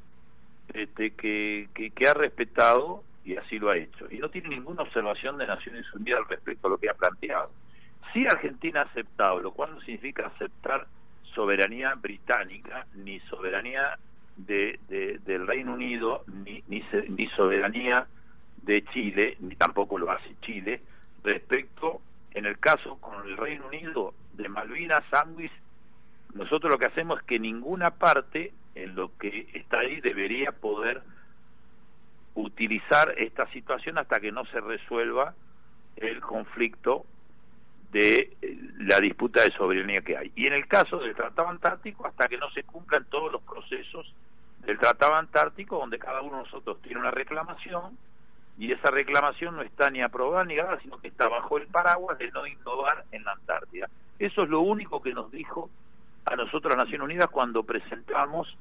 este, 0.75 1.11
que, 1.13 1.69
que, 1.75 2.09
ha 2.09 2.15
respetado 2.15 3.03
y 3.25 3.37
así 3.37 3.59
lo 3.59 3.71
ha 3.71 3.77
hecho. 3.77 4.07
Y 4.11 4.19
no 4.19 4.29
tiene 4.31 4.49
ninguna 4.49 4.83
observación 4.83 5.39
de 5.39 5.47
Naciones 5.47 5.93
Unidas 5.95 6.21
respecto 6.29 6.67
a 6.67 6.71
lo 6.71 6.79
que 6.79 6.89
ha 6.89 6.95
planteado. 6.95 7.51
Si 8.13 8.27
Argentina 8.27 8.81
ha 8.81 8.85
aceptado, 8.85 9.41
lo 9.41 9.53
cual 9.53 9.75
no 9.75 9.81
significa 9.83 10.27
aceptar 10.27 10.87
soberanía 11.35 11.95
británica 11.95 12.87
ni 12.95 13.21
soberanía 13.21 13.99
de, 14.37 14.79
del 15.25 15.47
Reino 15.47 15.75
Unido 15.75 16.25
ni, 16.27 16.63
ni, 16.69 16.83
ni 17.09 17.29
soberanía 17.29 18.07
de 18.63 18.85
Chile, 18.87 19.37
ni 19.41 19.55
tampoco 19.57 19.99
lo 19.99 20.11
hace 20.11 20.35
Chile, 20.43 20.83
respecto, 21.23 22.01
en 22.33 22.47
el 22.47 22.59
caso 22.59 22.97
con 22.97 23.27
el 23.27 23.37
Reino 23.37 23.67
Unido, 23.67 24.15
de 24.33 24.49
Malvinas, 24.49 25.05
Sandwich, 25.11 25.53
nosotros 26.35 26.71
lo 26.71 26.79
que 26.79 26.87
hacemos 26.87 27.21
es 27.21 27.27
que 27.27 27.39
ninguna 27.39 27.91
parte 27.91 28.53
en 28.75 28.95
lo 28.95 29.17
que 29.19 29.49
está 29.55 29.81
ahí 29.81 30.01
debería 30.01 30.53
poder 30.53 31.03
utilizar 32.35 33.15
esta 33.19 33.47
situación 33.53 33.99
hasta 33.99 34.21
que 34.21 34.33
no 34.33 34.45
se 34.47 34.61
resuelva 34.61 35.35
el 35.97 36.21
conflicto 36.21 37.05
de 37.93 38.37
eh, 38.41 38.59
la 38.79 39.01
disputa 39.01 39.43
de 39.43 39.51
soberanía 39.53 40.03
que 40.03 40.17
hay. 40.17 40.33
Y 40.37 40.47
en 40.47 40.53
el 40.53 40.67
caso 40.69 40.99
del 40.99 41.15
Tratado 41.15 41.49
Antártico, 41.49 42.07
hasta 42.07 42.29
que 42.29 42.39
no 42.39 42.51
se 42.51 42.63
cumplan 42.63 43.05
todos 43.07 43.33
los 43.33 43.43
procesos 43.43 44.15
del 44.61 44.79
Tratado 44.79 45.15
Antártico, 45.15 45.79
donde 45.79 45.99
cada 45.99 46.23
uno 46.23 46.39
de 46.39 46.43
nosotros 46.45 46.81
tiene 46.83 47.01
una 47.01 47.11
reclamación, 47.11 47.99
y 48.59 48.73
esa 48.73 48.91
reclamación 48.91 49.57
no 49.57 49.63
está 49.63 49.91
ni 49.91 50.03
aprobada 50.03 50.45
ni 50.45 50.55
nada, 50.55 50.79
sino 50.81 51.01
que 51.01 51.09
está 51.09 51.29
bajo 51.29 51.57
el 51.57 51.67
paraguas 51.67 52.19
de 52.19 52.31
no 52.31 52.47
innovar 52.47 53.05
en 53.11 53.25
la 53.25 53.33
Antártida. 53.33 53.89
Eso 54.19 54.43
es 54.43 54.51
lo 54.51 54.61
único 54.61 55.01
que 55.01 55.15
nos 55.15 55.31
dijo 55.33 55.71
a 56.25 56.37
nosotros 56.37 56.77
Naciones 56.77 57.05
Unidas 57.05 57.29
cuando 57.31 57.63
presentamos 57.63 58.57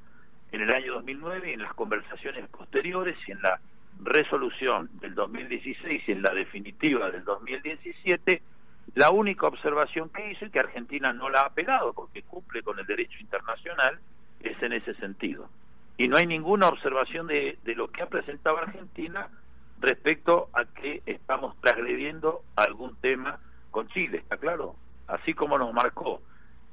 en 0.51 0.61
el 0.61 0.73
año 0.73 0.93
2009 0.93 1.51
y 1.51 1.53
en 1.53 1.61
las 1.61 1.73
conversaciones 1.73 2.47
posteriores 2.49 3.17
y 3.27 3.31
en 3.31 3.41
la 3.41 3.59
resolución 4.01 4.89
del 4.93 5.13
2016 5.13 6.03
y 6.07 6.11
en 6.11 6.21
la 6.21 6.33
definitiva 6.33 7.11
del 7.11 7.23
2017, 7.23 8.41
la 8.95 9.11
única 9.11 9.47
observación 9.47 10.09
que 10.09 10.31
hizo 10.31 10.45
y 10.45 10.49
que 10.49 10.59
Argentina 10.59 11.13
no 11.13 11.29
la 11.29 11.41
ha 11.41 11.47
apelado 11.47 11.93
porque 11.93 12.23
cumple 12.23 12.63
con 12.63 12.79
el 12.79 12.85
derecho 12.85 13.19
internacional 13.19 13.99
es 14.39 14.61
en 14.63 14.73
ese 14.73 14.93
sentido. 14.95 15.49
Y 15.97 16.07
no 16.07 16.17
hay 16.17 16.25
ninguna 16.25 16.69
observación 16.69 17.27
de, 17.27 17.59
de 17.63 17.75
lo 17.75 17.91
que 17.91 18.01
ha 18.01 18.07
presentado 18.07 18.57
Argentina 18.57 19.27
respecto 19.81 20.49
a 20.53 20.65
que 20.65 21.03
estamos 21.05 21.59
transgrediendo 21.61 22.41
algún 22.55 22.95
tema 22.97 23.39
con 23.69 23.87
Chile, 23.89 24.19
¿está 24.19 24.37
claro? 24.37 24.75
Así 25.07 25.33
como 25.33 25.57
nos 25.57 25.73
marcó 25.73 26.21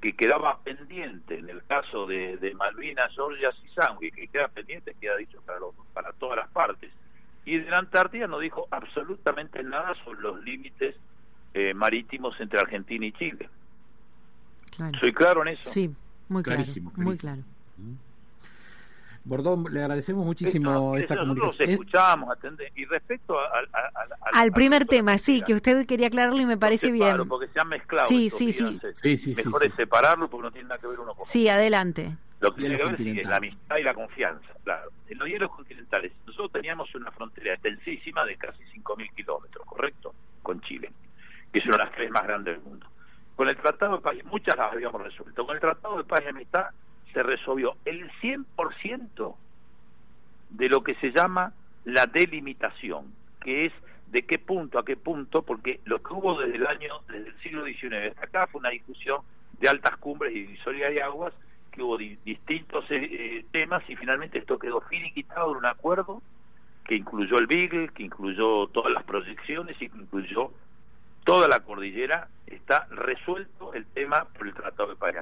que 0.00 0.14
quedaba 0.14 0.58
pendiente 0.62 1.38
en 1.38 1.48
el 1.48 1.64
caso 1.64 2.06
de, 2.06 2.36
de 2.36 2.54
Malvinas, 2.54 3.12
Georgias 3.14 3.54
y 3.64 3.68
Sandwich, 3.74 4.14
que 4.14 4.28
queda 4.28 4.48
pendiente, 4.48 4.94
queda 5.00 5.16
dicho 5.16 5.40
para, 5.44 5.58
los, 5.58 5.74
para 5.92 6.12
todas 6.12 6.36
las 6.36 6.48
partes. 6.50 6.92
Y 7.44 7.58
de 7.58 7.70
la 7.70 7.78
Antártida 7.78 8.26
no 8.26 8.38
dijo 8.38 8.66
absolutamente 8.70 9.62
nada 9.62 9.94
sobre 10.04 10.20
los 10.20 10.42
límites 10.44 10.96
eh, 11.54 11.72
marítimos 11.74 12.38
entre 12.40 12.60
Argentina 12.60 13.06
y 13.06 13.12
Chile. 13.12 13.48
¿Soy 15.00 15.12
claro 15.12 15.42
en 15.42 15.48
eso? 15.48 15.70
Sí, 15.70 15.90
muy 16.28 16.42
claro. 16.42 16.62
Muy 16.96 17.16
claro. 17.16 17.42
Bordón, 19.26 19.66
le 19.72 19.80
agradecemos 19.80 20.24
muchísimo 20.24 20.96
esta 20.96 21.16
comunicación. 21.16 21.70
escuchamos, 21.70 22.30
atende. 22.30 22.72
Y 22.76 22.84
respecto 22.84 23.36
al 24.32 24.52
primer 24.52 24.86
tema, 24.86 25.18
sí, 25.18 25.42
que 25.42 25.54
usted 25.54 25.84
quería 25.84 26.06
aclararlo 26.06 26.40
y 26.40 26.46
me 26.46 26.56
parece 26.56 26.92
bien. 26.92 27.08
Claro, 27.08 27.26
porque 27.26 27.48
se 27.48 27.60
han 27.60 27.68
mezclado. 27.68 28.08
Sí, 28.08 28.30
sí, 28.30 28.52
sí. 28.52 28.80
Mejor 29.36 29.64
es 29.64 29.74
separarlo 29.74 30.30
porque 30.30 30.44
no 30.44 30.52
tiene 30.52 30.68
nada 30.68 30.80
que 30.80 30.86
ver 30.86 31.00
uno 31.00 31.12
con 31.14 31.26
Sí, 31.26 31.48
adelante. 31.48 32.16
Lo 32.38 32.54
que 32.54 32.60
tiene 32.60 32.76
que 32.76 32.84
ver 32.84 33.18
es 33.18 33.26
la 33.26 33.36
amistad 33.38 33.76
y 33.78 33.82
la 33.82 33.94
confianza, 33.94 34.46
claro. 34.62 34.90
En 35.08 35.18
los 35.18 35.26
hielos 35.28 35.50
continentales, 35.50 36.12
nosotros 36.24 36.52
teníamos 36.52 36.94
una 36.94 37.10
frontera 37.10 37.54
extensísima 37.54 38.24
de 38.24 38.36
casi 38.36 38.62
5.000 38.62 39.12
kilómetros, 39.14 39.66
¿correcto? 39.66 40.14
Con 40.42 40.60
Chile, 40.60 40.92
que 41.52 41.58
es 41.58 41.66
una 41.66 41.78
de 41.78 41.84
las 41.84 41.92
tres 41.92 42.10
más 42.12 42.22
grandes 42.22 42.54
del 42.54 42.62
mundo. 42.62 42.86
Con 43.34 43.48
el 43.48 43.56
Tratado 43.56 43.96
de 43.96 44.02
Paz, 44.02 44.14
muchas 44.26 44.56
las 44.56 44.72
habíamos 44.72 45.02
resuelto. 45.02 45.44
Con 45.44 45.56
el 45.56 45.60
Tratado 45.60 45.96
de 45.98 46.04
Paz 46.04 46.22
y 46.24 46.28
Amistad 46.28 46.66
se 47.16 47.22
resolvió. 47.22 47.76
El 47.86 48.10
100% 48.20 49.34
de 50.50 50.68
lo 50.68 50.82
que 50.82 50.94
se 50.96 51.12
llama 51.12 51.54
la 51.86 52.06
delimitación, 52.06 53.06
que 53.40 53.66
es 53.66 53.72
de 54.08 54.22
qué 54.22 54.38
punto 54.38 54.78
a 54.78 54.84
qué 54.84 54.96
punto, 54.96 55.40
porque 55.40 55.80
lo 55.86 56.02
que 56.02 56.12
hubo 56.12 56.38
desde 56.38 56.56
el 56.56 56.66
año, 56.66 57.00
desde 57.08 57.28
el 57.30 57.38
siglo 57.38 57.64
XIX 57.64 58.10
hasta 58.10 58.26
acá 58.26 58.46
fue 58.48 58.58
una 58.58 58.68
discusión 58.68 59.22
de 59.58 59.66
altas 59.66 59.96
cumbres 59.96 60.36
y 60.36 60.40
divisoria 60.40 60.90
de 60.90 61.02
aguas, 61.02 61.32
que 61.72 61.82
hubo 61.82 61.96
distintos 61.96 62.84
eh, 62.90 63.08
eh, 63.10 63.44
temas 63.50 63.82
y 63.88 63.96
finalmente 63.96 64.38
esto 64.38 64.58
quedó 64.58 64.82
finiquitado 64.82 65.52
en 65.52 65.56
un 65.56 65.66
acuerdo 65.66 66.22
que 66.84 66.96
incluyó 66.96 67.38
el 67.38 67.46
Beagle, 67.46 67.88
que 67.94 68.02
incluyó 68.02 68.66
todas 68.68 68.92
las 68.92 69.04
proyecciones 69.04 69.80
y 69.80 69.88
que 69.88 69.96
incluyó 69.96 70.50
toda 71.24 71.48
la 71.48 71.60
cordillera, 71.60 72.28
está 72.46 72.86
resuelto 72.90 73.72
el 73.72 73.86
tema 73.86 74.26
por 74.36 74.46
el 74.46 74.54
Tratado 74.54 74.90
de 74.90 74.96
Paz 74.96 75.14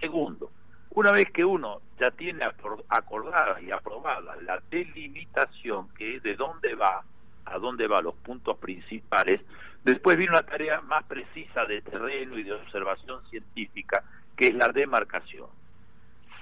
Segundo, 0.00 0.50
una 0.90 1.12
vez 1.12 1.30
que 1.30 1.44
uno 1.44 1.80
ya 1.98 2.10
tiene 2.10 2.44
acordada 2.88 3.60
y 3.60 3.70
aprobada 3.70 4.36
la 4.42 4.60
delimitación, 4.70 5.88
que 5.94 6.16
es 6.16 6.22
de 6.22 6.34
dónde 6.34 6.74
va, 6.74 7.04
a 7.44 7.58
dónde 7.58 7.86
va 7.86 8.02
los 8.02 8.14
puntos 8.16 8.58
principales, 8.58 9.40
después 9.84 10.16
viene 10.16 10.32
una 10.32 10.42
tarea 10.42 10.80
más 10.80 11.04
precisa 11.04 11.64
de 11.66 11.80
terreno 11.82 12.38
y 12.38 12.42
de 12.42 12.54
observación 12.54 13.22
científica, 13.30 14.02
que 14.36 14.48
es 14.48 14.54
la 14.54 14.68
demarcación. 14.68 15.48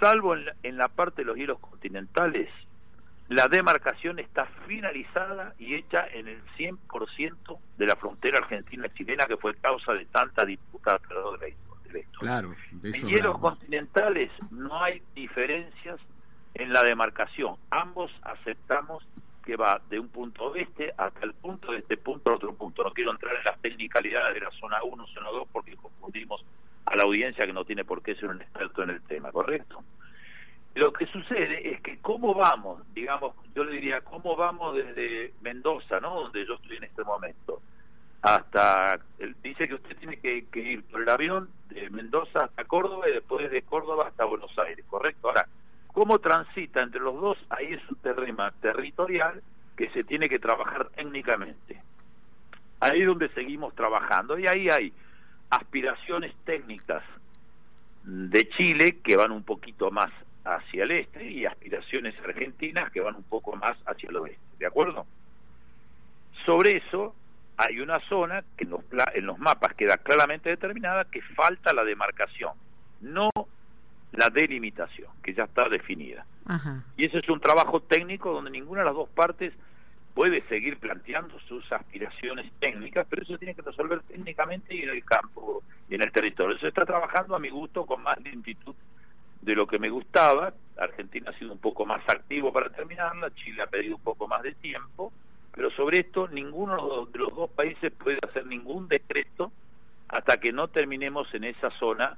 Salvo 0.00 0.34
en 0.34 0.46
la, 0.46 0.54
en 0.62 0.78
la 0.78 0.88
parte 0.88 1.22
de 1.22 1.26
los 1.26 1.37
hielos 1.37 1.58
continentales, 1.58 2.48
la 3.28 3.46
demarcación 3.48 4.18
está 4.18 4.46
finalizada 4.66 5.54
y 5.58 5.74
hecha 5.74 6.06
en 6.06 6.28
el 6.28 6.42
100% 6.56 7.58
de 7.76 7.87
la 7.87 7.96
frontera 7.96 8.38
argentina-chilena, 8.38 9.26
que 9.26 9.37
fue 9.37 9.54
causa 9.56 9.92
de 9.92 10.06
tanta 10.06 10.46
disputa 10.46 10.98
de 11.08 11.14
la 11.14 11.20
Claro, 12.18 12.55
en 12.83 13.09
hielos 13.09 13.38
continentales 13.38 14.31
no 14.51 14.83
hay 14.83 15.03
diferencias 15.14 16.01
en 16.55 16.72
la 16.72 16.83
demarcación. 16.83 17.57
Ambos 17.70 18.11
aceptamos 18.22 19.07
que 19.44 19.57
va 19.57 19.81
de 19.88 19.98
un 19.98 20.09
punto 20.09 20.46
oeste 20.46 20.92
hasta 20.96 21.24
el 21.24 21.33
punto 21.33 21.72
de 21.72 21.79
este 21.79 21.96
punto 21.96 22.31
a 22.31 22.35
otro 22.35 22.55
punto. 22.55 22.85
No 22.85 22.90
quiero 22.92 23.12
entrar 23.12 23.35
en 23.35 23.44
las 23.44 23.59
technicalidades 23.61 24.35
de 24.35 24.40
la 24.40 24.51
zona 24.51 24.83
1, 24.83 25.07
zona 25.07 25.31
2, 25.31 25.48
porque 25.51 25.77
confundimos 25.77 26.44
a 26.85 26.96
la 26.96 27.05
audiencia 27.05 27.46
que 27.46 27.53
no 27.53 27.64
tiene 27.64 27.85
por 27.85 28.03
qué 28.03 28.14
ser 28.14 28.29
un 28.29 28.42
experto 28.42 28.83
en 28.83 28.90
el 28.90 29.03
tema, 29.03 29.33
¿correcto? 29.33 29.83
Lo 30.74 30.92
que 30.92 31.07
sucede 31.07 31.72
es 31.72 31.81
que 31.81 31.98
cómo 31.98 32.35
vamos, 32.35 32.83
digamos, 32.94 33.35
yo 33.55 33.64
le 33.64 33.72
diría, 33.72 34.01
cómo 34.03 34.37
vamos 34.37 34.77
desde 34.77 35.33
Mendoza, 35.40 35.98
¿no? 36.01 36.22
Donde 36.22 36.46
yo 36.46 36.55
estoy 36.55 36.77
en 36.77 36.85
este 36.85 37.03
momento, 37.05 37.62
hasta, 38.22 38.98
él 39.18 39.37
dice 39.42 39.68
que 39.68 39.74
usted 39.74 39.96
tiene 39.96 40.18
que, 40.18 40.44
ir 40.54 40.83
por 40.85 41.02
el 41.02 41.09
avión 41.09 41.48
de 41.70 41.88
Mendoza 41.90 42.44
hasta 42.44 42.64
Córdoba 42.64 43.09
y 43.09 43.12
después 43.12 43.50
de 43.50 43.62
Córdoba 43.62 44.09
hasta 44.09 44.24
Buenos 44.24 44.57
Aires, 44.59 44.85
¿correcto? 44.88 45.28
Ahora, 45.28 45.46
¿cómo 45.92 46.18
transita 46.18 46.83
entre 46.83 47.00
los 47.00 47.20
dos? 47.20 47.38
Ahí 47.50 47.74
es 47.74 47.90
un 47.90 47.96
terreno 47.96 48.50
territorial 48.61 49.42
que 49.76 49.88
se 49.90 50.02
tiene 50.02 50.28
que 50.28 50.38
trabajar 50.38 50.88
técnicamente. 50.90 51.81
Ahí 52.81 53.02
es 53.02 53.07
donde 53.07 53.28
seguimos 53.31 53.74
trabajando 53.74 54.38
y 54.38 54.46
ahí 54.46 54.68
hay 54.68 54.92
aspiraciones 55.50 56.35
técnicas 56.44 57.02
de 58.04 58.48
Chile 58.50 58.98
que 59.02 59.16
van 59.16 59.33
un 59.33 59.44
poquito 59.44 59.90
más 59.90 60.11
hacia 60.44 60.85
el 60.85 60.92
este 60.92 61.24
y 61.24 61.44
aspiraciones 61.44 62.14
argentinas 62.20 62.90
que 62.90 63.00
van 63.00 63.16
un 63.16 63.24
poco 63.24 63.54
más 63.57 63.76
hacia 63.87 64.09
el 64.09 64.16
oeste, 64.16 64.40
¿de 64.59 64.66
acuerdo? 64.66 65.07
Sobre 66.46 66.76
eso 66.78 67.14
hay 67.59 67.81
una 67.81 67.99
zona 68.09 68.44
que 68.57 68.64
en 68.64 68.71
los, 68.71 68.81
en 69.14 69.27
los 69.27 69.38
mapas 69.38 69.75
queda 69.75 69.99
claramente 69.99 70.49
determinada 70.49 71.05
que 71.05 71.21
falta 71.21 71.73
la 71.73 71.85
demarcación, 71.85 72.53
no 73.01 73.31
la 74.12 74.31
delimitación, 74.31 75.11
que 75.23 75.35
ya 75.35 75.44
está 75.44 75.68
definida. 75.68 76.25
Y 76.97 77.07
ese 77.07 77.18
es 77.18 77.29
un 77.29 77.40
trabajo 77.40 77.81
técnico 77.81 78.33
donde 78.33 78.51
ninguna 78.51 78.81
de 78.81 78.87
las 78.87 78.94
dos 78.94 79.09
partes 79.11 79.53
puede 80.14 80.40
seguir 80.49 80.79
planteando 80.79 81.38
sus 81.40 81.71
aspiraciones 81.73 82.51
técnicas, 82.59 83.07
pero 83.11 83.23
eso 83.23 83.37
tiene 83.37 83.55
que 83.55 83.62
resolver 83.62 84.01
técnicamente 84.03 84.75
y 84.75 84.83
en 84.83 84.90
el 84.90 85.05
campo 85.05 85.62
y 85.90 85.97
en 85.97 86.03
el 86.03 86.12
territorio. 86.12 86.59
Se 86.59 86.68
está 86.68 86.87
trabajando 86.87 87.37
a 87.37 87.38
mi 87.38 87.51
gusto 87.51 87.85
con 87.85 88.03
más 88.03 88.21
lentitud 88.23 88.75
de 89.42 89.55
lo 89.55 89.66
que 89.66 89.79
me 89.79 89.90
gustaba. 89.90 90.55
Argentina 90.79 91.31
ha 91.31 91.38
sido 91.38 91.53
un 91.53 91.59
poco 91.59 91.85
más 91.85 92.09
activo 92.09 92.53
para 92.53 92.71
terminarla, 92.71 93.35
Chile 93.35 93.62
ha 93.62 93.66
pedido 93.66 93.97
un 93.97 94.03
poco 94.03 94.27
más 94.27 94.42
de 94.42 94.55
tiempo, 94.55 95.12
pero 95.59 95.73
sobre 95.73 95.99
esto 95.99 96.29
ninguno 96.29 97.07
de 97.07 97.18
los 97.18 97.35
dos 97.35 97.51
países 97.51 97.92
puede 97.92 98.21
hacer 98.23 98.47
ningún 98.47 98.87
decreto 98.87 99.51
hasta 100.07 100.37
que 100.38 100.53
no 100.53 100.68
terminemos 100.68 101.35
en 101.35 101.42
esa 101.42 101.68
zona 101.81 102.16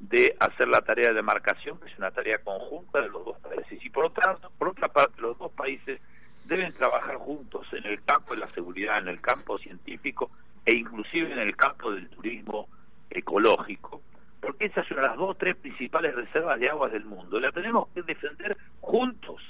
de 0.00 0.34
hacer 0.40 0.66
la 0.66 0.80
tarea 0.80 1.10
de 1.10 1.14
demarcación, 1.14 1.78
que 1.78 1.88
es 1.88 1.96
una 1.96 2.10
tarea 2.10 2.38
conjunta 2.38 3.00
de 3.00 3.08
los 3.08 3.24
dos 3.24 3.38
países. 3.38 3.78
Y 3.84 3.88
por 3.88 4.06
otra, 4.06 4.36
por 4.58 4.70
otra 4.70 4.88
parte, 4.88 5.22
los 5.22 5.38
dos 5.38 5.52
países 5.52 6.00
deben 6.44 6.72
trabajar 6.72 7.18
juntos 7.18 7.68
en 7.72 7.86
el 7.86 8.02
campo 8.02 8.34
de 8.34 8.40
la 8.40 8.50
seguridad, 8.52 8.98
en 8.98 9.06
el 9.06 9.20
campo 9.20 9.58
científico 9.58 10.32
e 10.66 10.72
inclusive 10.72 11.32
en 11.32 11.38
el 11.38 11.54
campo 11.54 11.92
del 11.92 12.08
turismo 12.08 12.66
ecológico, 13.10 14.02
porque 14.40 14.64
esas 14.64 14.88
son 14.88 15.02
las 15.02 15.16
dos 15.16 15.38
tres 15.38 15.54
principales 15.54 16.16
reservas 16.16 16.58
de 16.58 16.68
aguas 16.68 16.90
del 16.90 17.04
mundo. 17.04 17.38
La 17.38 17.52
tenemos 17.52 17.86
que 17.94 18.02
defender 18.02 18.56
juntos 18.80 19.40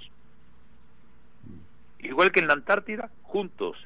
igual 2.03 2.33
que 2.33 2.41
en 2.41 2.49
la 2.49 2.55
Antártida, 2.55 3.11
juntos, 3.33 3.79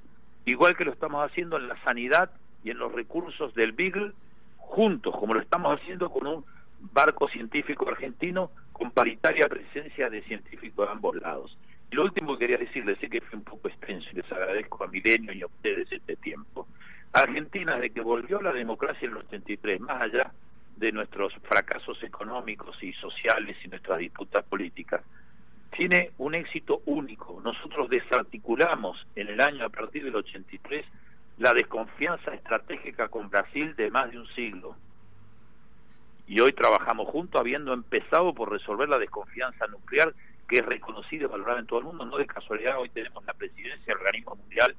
igual 0.45 0.77
que 0.77 0.85
lo 0.85 0.91
estamos 0.91 1.25
haciendo 1.25 1.57
en 1.57 1.69
la 1.69 1.81
sanidad 1.85 2.33
y 2.65 2.71
en 2.71 2.79
los 2.79 2.91
recursos 2.91 3.55
del 3.55 3.71
Beagle, 3.71 4.13
juntos, 4.57 5.15
como 5.17 5.35
lo 5.35 5.41
estamos 5.41 5.79
haciendo 5.79 6.11
con 6.11 6.27
un 6.27 6.45
barco 6.93 7.29
científico 7.29 7.89
argentino 7.89 8.51
con 8.73 8.91
paritaria 8.91 9.49
presencia 9.49 10.11
de 10.11 10.23
científicos 10.23 10.85
de 10.85 10.93
ambos 10.93 11.15
lados. 11.15 11.57
Y 11.93 11.95
lo 11.95 12.03
último 12.03 12.33
que 12.33 12.41
quería 12.41 12.59
decirles, 12.59 12.99
sé 12.99 13.09
que 13.09 13.21
fue 13.21 13.39
un 13.39 13.45
poco 13.45 13.69
extenso 13.69 14.09
y 14.11 14.17
les 14.17 14.33
agradezco 14.33 14.83
a 14.83 14.89
Milenio 14.89 15.33
y 15.33 15.43
a 15.43 15.47
ustedes 15.47 15.93
este 15.93 16.17
tiempo. 16.17 16.67
Argentina, 17.13 17.79
de 17.79 17.91
que 17.91 18.01
volvió 18.01 18.43
la 18.43 18.53
democracia 18.53 19.07
en 19.07 19.13
el 19.13 19.19
83, 19.19 19.81
más 19.81 20.03
allá 20.03 20.33
de 20.77 20.91
nuestros 20.91 21.33
fracasos 21.45 22.03
económicos 22.03 22.83
y 22.83 22.93
sociales 22.95 23.57
y 23.65 23.69
nuestras 23.69 24.01
disputas 24.01 24.45
políticas, 24.45 25.03
tiene 25.71 26.11
un 26.19 26.35
éxito 26.35 26.83
único. 26.87 27.41
Nosotros 27.45 27.89
desarticulamos 27.89 29.07
en 29.15 29.29
el 29.29 29.41
año 29.41 29.65
a 29.65 29.69
partir 29.69 30.05
del 30.05 30.17
83 30.17 30.85
la 31.39 31.53
desconfianza 31.53 32.35
estratégica 32.35 33.09
con 33.09 33.29
Brasil 33.29 33.75
de 33.77 33.91
más 33.91 34.11
de 34.11 34.19
un 34.19 34.27
siglo. 34.29 34.77
Y 36.27 36.41
hoy 36.41 36.53
trabajamos 36.53 37.09
juntos 37.09 37.41
habiendo 37.41 37.73
empezado 37.73 38.35
por 38.35 38.51
resolver 38.51 38.89
la 38.89 38.99
desconfianza 38.99 39.67
nuclear 39.67 40.13
que 40.49 40.59
es 40.59 40.67
reconocida 40.67 41.25
y 41.25 41.29
valorada 41.29 41.61
en 41.61 41.67
todo 41.67 41.81
el 41.81 41.87
mundo. 41.87 42.05
No 42.05 42.17
de 42.17 42.27
casualidad, 42.27 42.79
hoy 42.79 42.89
tenemos 42.89 43.25
la 43.25 43.35
presidencia 43.35 43.87
del 43.87 43.99
organismo 43.99 44.37
mundial 44.37 44.75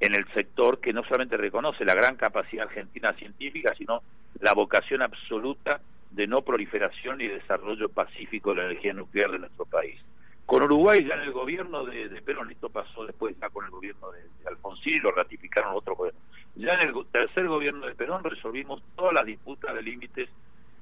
en 0.00 0.14
el 0.14 0.26
sector 0.34 0.80
que 0.80 0.92
no 0.92 1.02
solamente 1.04 1.36
reconoce 1.36 1.84
la 1.84 1.94
gran 1.94 2.16
capacidad 2.16 2.66
argentina 2.66 3.12
científica, 3.14 3.74
sino 3.76 4.02
la 4.40 4.52
vocación 4.52 5.02
absoluta 5.02 5.80
de 6.14 6.26
no 6.28 6.42
proliferación 6.42 7.20
y 7.20 7.26
desarrollo 7.26 7.88
pacífico 7.88 8.50
de 8.50 8.56
la 8.56 8.64
energía 8.66 8.92
nuclear 8.92 9.32
de 9.32 9.40
nuestro 9.40 9.64
país. 9.64 10.00
Con 10.46 10.62
Uruguay 10.62 11.04
ya 11.04 11.14
en 11.14 11.22
el 11.22 11.32
gobierno 11.32 11.84
de, 11.84 12.08
Perón, 12.22 12.50
esto 12.50 12.68
pasó 12.68 13.04
después 13.06 13.34
ya 13.40 13.48
con 13.48 13.64
el 13.64 13.70
gobierno 13.70 14.10
de, 14.12 14.20
Alfonsín, 14.46 15.02
lo 15.02 15.10
ratificaron 15.10 15.74
otros 15.74 15.96
gobiernos. 15.96 16.22
Ya 16.54 16.74
en 16.74 16.88
el 16.88 17.06
tercer 17.10 17.48
gobierno 17.48 17.86
de 17.86 17.94
Perón 17.94 18.22
resolvimos 18.22 18.82
todas 18.94 19.14
las 19.14 19.24
disputas 19.24 19.74
de 19.74 19.82
límites 19.82 20.28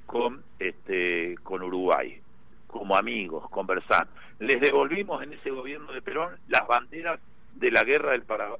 con 0.04 0.42
este 0.58 1.36
con 1.42 1.62
Uruguay, 1.62 2.20
como 2.66 2.96
amigos, 2.96 3.48
conversando. 3.50 4.12
Les 4.40 4.60
devolvimos 4.60 5.22
en 5.22 5.32
ese 5.32 5.50
gobierno 5.50 5.92
de 5.92 6.02
Perón 6.02 6.36
las 6.48 6.66
banderas 6.66 7.20
de 7.54 7.70
la 7.70 7.84
guerra 7.84 8.12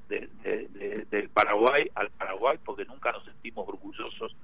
del, 0.09 1.09
del 1.11 1.29
Paraguay 1.31 1.91
al 1.95 2.11
Paraguay 2.11 2.59
porque 2.65 2.85
nunca 2.85 3.11
nos 3.11 3.25
sentimos 3.25 3.69
orgullosos 3.69 4.35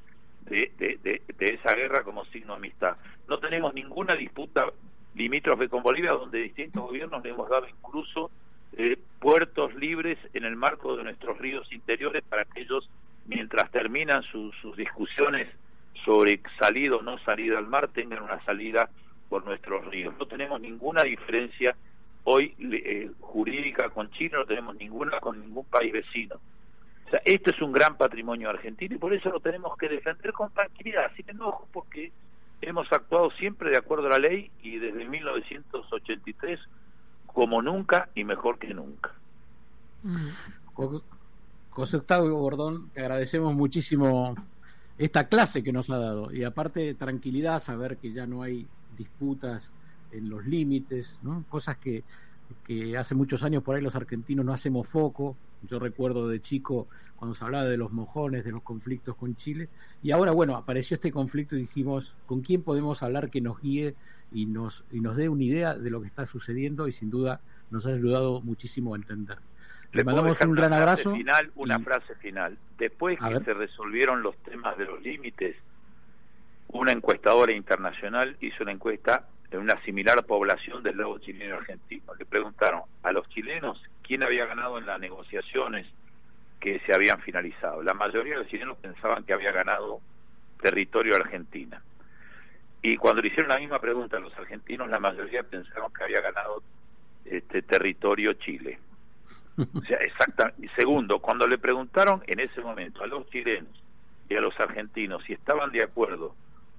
de, 0.48 0.72
de, 0.78 1.22
esa 1.38 1.74
guerra 1.74 2.02
como 2.02 2.24
signo 2.26 2.54
de 2.54 2.58
amistad. 2.58 2.96
No 3.28 3.38
tenemos 3.38 3.74
ninguna 3.74 4.14
disputa 4.14 4.66
limítrofe 5.14 5.68
con 5.68 5.82
Bolivia 5.82 6.10
donde 6.10 6.38
distintos 6.38 6.82
gobiernos 6.82 7.22
le 7.22 7.30
hemos 7.30 7.48
dado 7.48 7.66
incluso 7.68 8.30
eh, 8.76 8.98
puertos 9.20 9.74
libres 9.74 10.18
en 10.34 10.44
el 10.44 10.56
marco 10.56 10.96
de 10.96 11.04
nuestros 11.04 11.38
ríos 11.38 11.70
interiores 11.72 12.22
para 12.28 12.44
que 12.44 12.60
ellos, 12.60 12.88
mientras 13.26 13.70
terminan 13.70 14.22
sus 14.22 14.76
discusiones 14.76 15.48
sobre 16.04 16.40
salida 16.60 16.96
o 16.96 17.02
no 17.02 17.18
salida 17.18 17.58
al 17.58 17.66
mar, 17.66 17.88
tengan 17.88 18.22
una 18.22 18.42
salida 18.44 18.88
por 19.28 19.44
nuestros 19.44 19.84
ríos. 19.86 20.14
No 20.18 20.26
tenemos 20.26 20.60
ninguna 20.60 21.02
diferencia 21.02 21.76
hoy 22.24 22.54
eh, 22.58 23.10
jurídica 23.20 23.90
con 23.90 24.10
China, 24.10 24.38
no 24.38 24.46
tenemos 24.46 24.76
ninguna 24.76 25.18
con 25.20 25.40
ningún 25.40 25.64
país 25.66 25.92
vecino. 25.92 26.36
O 27.08 27.10
sea, 27.10 27.22
este 27.24 27.52
es 27.52 27.62
un 27.62 27.72
gran 27.72 27.96
patrimonio 27.96 28.50
argentino 28.50 28.94
y 28.94 28.98
por 28.98 29.14
eso 29.14 29.30
lo 29.30 29.40
tenemos 29.40 29.74
que 29.78 29.88
defender 29.88 30.30
con 30.32 30.52
tranquilidad, 30.52 31.10
sin 31.16 31.30
enojo, 31.30 31.66
porque 31.72 32.12
hemos 32.60 32.92
actuado 32.92 33.30
siempre 33.30 33.70
de 33.70 33.78
acuerdo 33.78 34.08
a 34.08 34.10
la 34.10 34.18
ley 34.18 34.50
y 34.62 34.78
desde 34.78 35.06
1983 35.06 36.60
como 37.26 37.62
nunca 37.62 38.10
y 38.14 38.24
mejor 38.24 38.58
que 38.58 38.74
nunca. 38.74 39.14
José 41.70 41.96
Octavio 41.96 42.36
Bordón, 42.36 42.90
agradecemos 42.94 43.54
muchísimo 43.54 44.34
esta 44.98 45.28
clase 45.28 45.62
que 45.62 45.72
nos 45.72 45.88
ha 45.88 45.96
dado 45.96 46.30
y 46.30 46.44
aparte 46.44 46.92
tranquilidad, 46.92 47.62
saber 47.62 47.96
que 47.96 48.12
ya 48.12 48.26
no 48.26 48.42
hay 48.42 48.66
disputas 48.98 49.70
en 50.12 50.28
los 50.28 50.44
límites, 50.44 51.18
cosas 51.48 51.78
que, 51.78 52.04
que 52.66 52.98
hace 52.98 53.14
muchos 53.14 53.42
años 53.42 53.62
por 53.62 53.76
ahí 53.76 53.82
los 53.82 53.94
argentinos 53.94 54.44
no 54.44 54.52
hacemos 54.52 54.86
foco. 54.86 55.36
Yo 55.62 55.78
recuerdo 55.78 56.28
de 56.28 56.40
chico 56.40 56.88
cuando 57.16 57.34
se 57.34 57.44
hablaba 57.44 57.64
de 57.64 57.76
los 57.76 57.92
mojones, 57.92 58.44
de 58.44 58.52
los 58.52 58.62
conflictos 58.62 59.16
con 59.16 59.36
Chile, 59.36 59.68
y 60.02 60.12
ahora 60.12 60.32
bueno, 60.32 60.56
apareció 60.56 60.94
este 60.94 61.10
conflicto 61.10 61.56
y 61.56 61.60
dijimos, 61.60 62.14
¿con 62.26 62.42
quién 62.42 62.62
podemos 62.62 63.02
hablar 63.02 63.30
que 63.30 63.40
nos 63.40 63.60
guíe 63.60 63.94
y 64.32 64.46
nos, 64.46 64.84
y 64.92 65.00
nos 65.00 65.16
dé 65.16 65.28
una 65.28 65.42
idea 65.44 65.74
de 65.74 65.90
lo 65.90 66.00
que 66.00 66.06
está 66.06 66.26
sucediendo? 66.26 66.86
Y 66.86 66.92
sin 66.92 67.10
duda 67.10 67.40
nos 67.70 67.86
ha 67.86 67.90
ayudado 67.90 68.40
muchísimo 68.40 68.94
a 68.94 68.98
entender. 68.98 69.38
Le 69.92 70.04
mandamos 70.04 70.40
un 70.42 70.54
gran 70.54 70.72
abrazo. 70.72 71.12
Final, 71.14 71.50
una 71.56 71.78
frase 71.78 72.14
final. 72.16 72.58
Después 72.76 73.18
que 73.18 73.40
se 73.40 73.54
resolvieron 73.54 74.22
los 74.22 74.36
temas 74.38 74.76
de 74.76 74.84
los 74.84 75.02
límites, 75.02 75.56
una 76.68 76.92
encuestadora 76.92 77.52
internacional 77.52 78.36
hizo 78.40 78.62
una 78.62 78.72
encuesta 78.72 79.26
en 79.50 79.60
una 79.60 79.80
similar 79.82 80.24
población 80.24 80.82
del 80.82 80.98
lado 80.98 81.18
chileno 81.18 81.56
argentino. 81.56 82.14
Le 82.14 82.26
preguntaron 82.26 82.82
a 83.02 83.12
los 83.12 83.28
chilenos 83.30 83.82
quién 84.02 84.22
había 84.22 84.46
ganado 84.46 84.78
en 84.78 84.86
las 84.86 85.00
negociaciones 85.00 85.86
que 86.60 86.80
se 86.80 86.94
habían 86.94 87.20
finalizado. 87.20 87.82
La 87.82 87.94
mayoría 87.94 88.34
de 88.34 88.40
los 88.40 88.48
chilenos 88.48 88.76
pensaban 88.78 89.24
que 89.24 89.32
había 89.32 89.52
ganado 89.52 90.00
territorio 90.60 91.16
Argentina. 91.16 91.80
Y 92.82 92.96
cuando 92.96 93.22
le 93.22 93.28
hicieron 93.28 93.48
la 93.48 93.58
misma 93.58 93.80
pregunta 93.80 94.16
a 94.16 94.20
los 94.20 94.36
argentinos, 94.36 94.88
la 94.88 95.00
mayoría 95.00 95.42
pensaron 95.42 95.92
que 95.92 96.04
había 96.04 96.20
ganado 96.20 96.62
este 97.24 97.62
territorio 97.62 98.34
Chile. 98.34 98.78
O 99.74 99.80
sea, 99.82 99.98
exacta. 99.98 100.52
Segundo, 100.76 101.18
cuando 101.18 101.46
le 101.46 101.58
preguntaron 101.58 102.22
en 102.26 102.40
ese 102.40 102.60
momento 102.60 103.02
a 103.02 103.08
los 103.08 103.28
chilenos 103.30 103.82
y 104.28 104.36
a 104.36 104.40
los 104.40 104.58
argentinos 104.60 105.24
si 105.24 105.32
estaban 105.32 105.72
de 105.72 105.82
acuerdo 105.82 106.34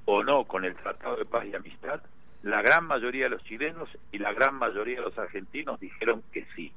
o 0.06 0.24
no 0.24 0.46
con 0.46 0.64
el 0.64 0.76
Tratado 0.76 1.18
de 1.18 1.26
Paz 1.26 1.46
y 1.46 1.56
Amistad, 1.56 2.02
la 2.44 2.62
gran 2.62 2.86
mayoría 2.86 3.26
de 3.26 3.32
los 3.32 3.44
chilenos 3.44 3.90
y 4.12 4.18
la 4.18 4.34
gran 4.34 4.56
mayoría 4.56 4.98
de 4.98 5.04
los 5.04 5.18
argentinos 5.18 5.80
dijeron 5.80 6.24
que 6.32 6.46
sí. 6.56 6.72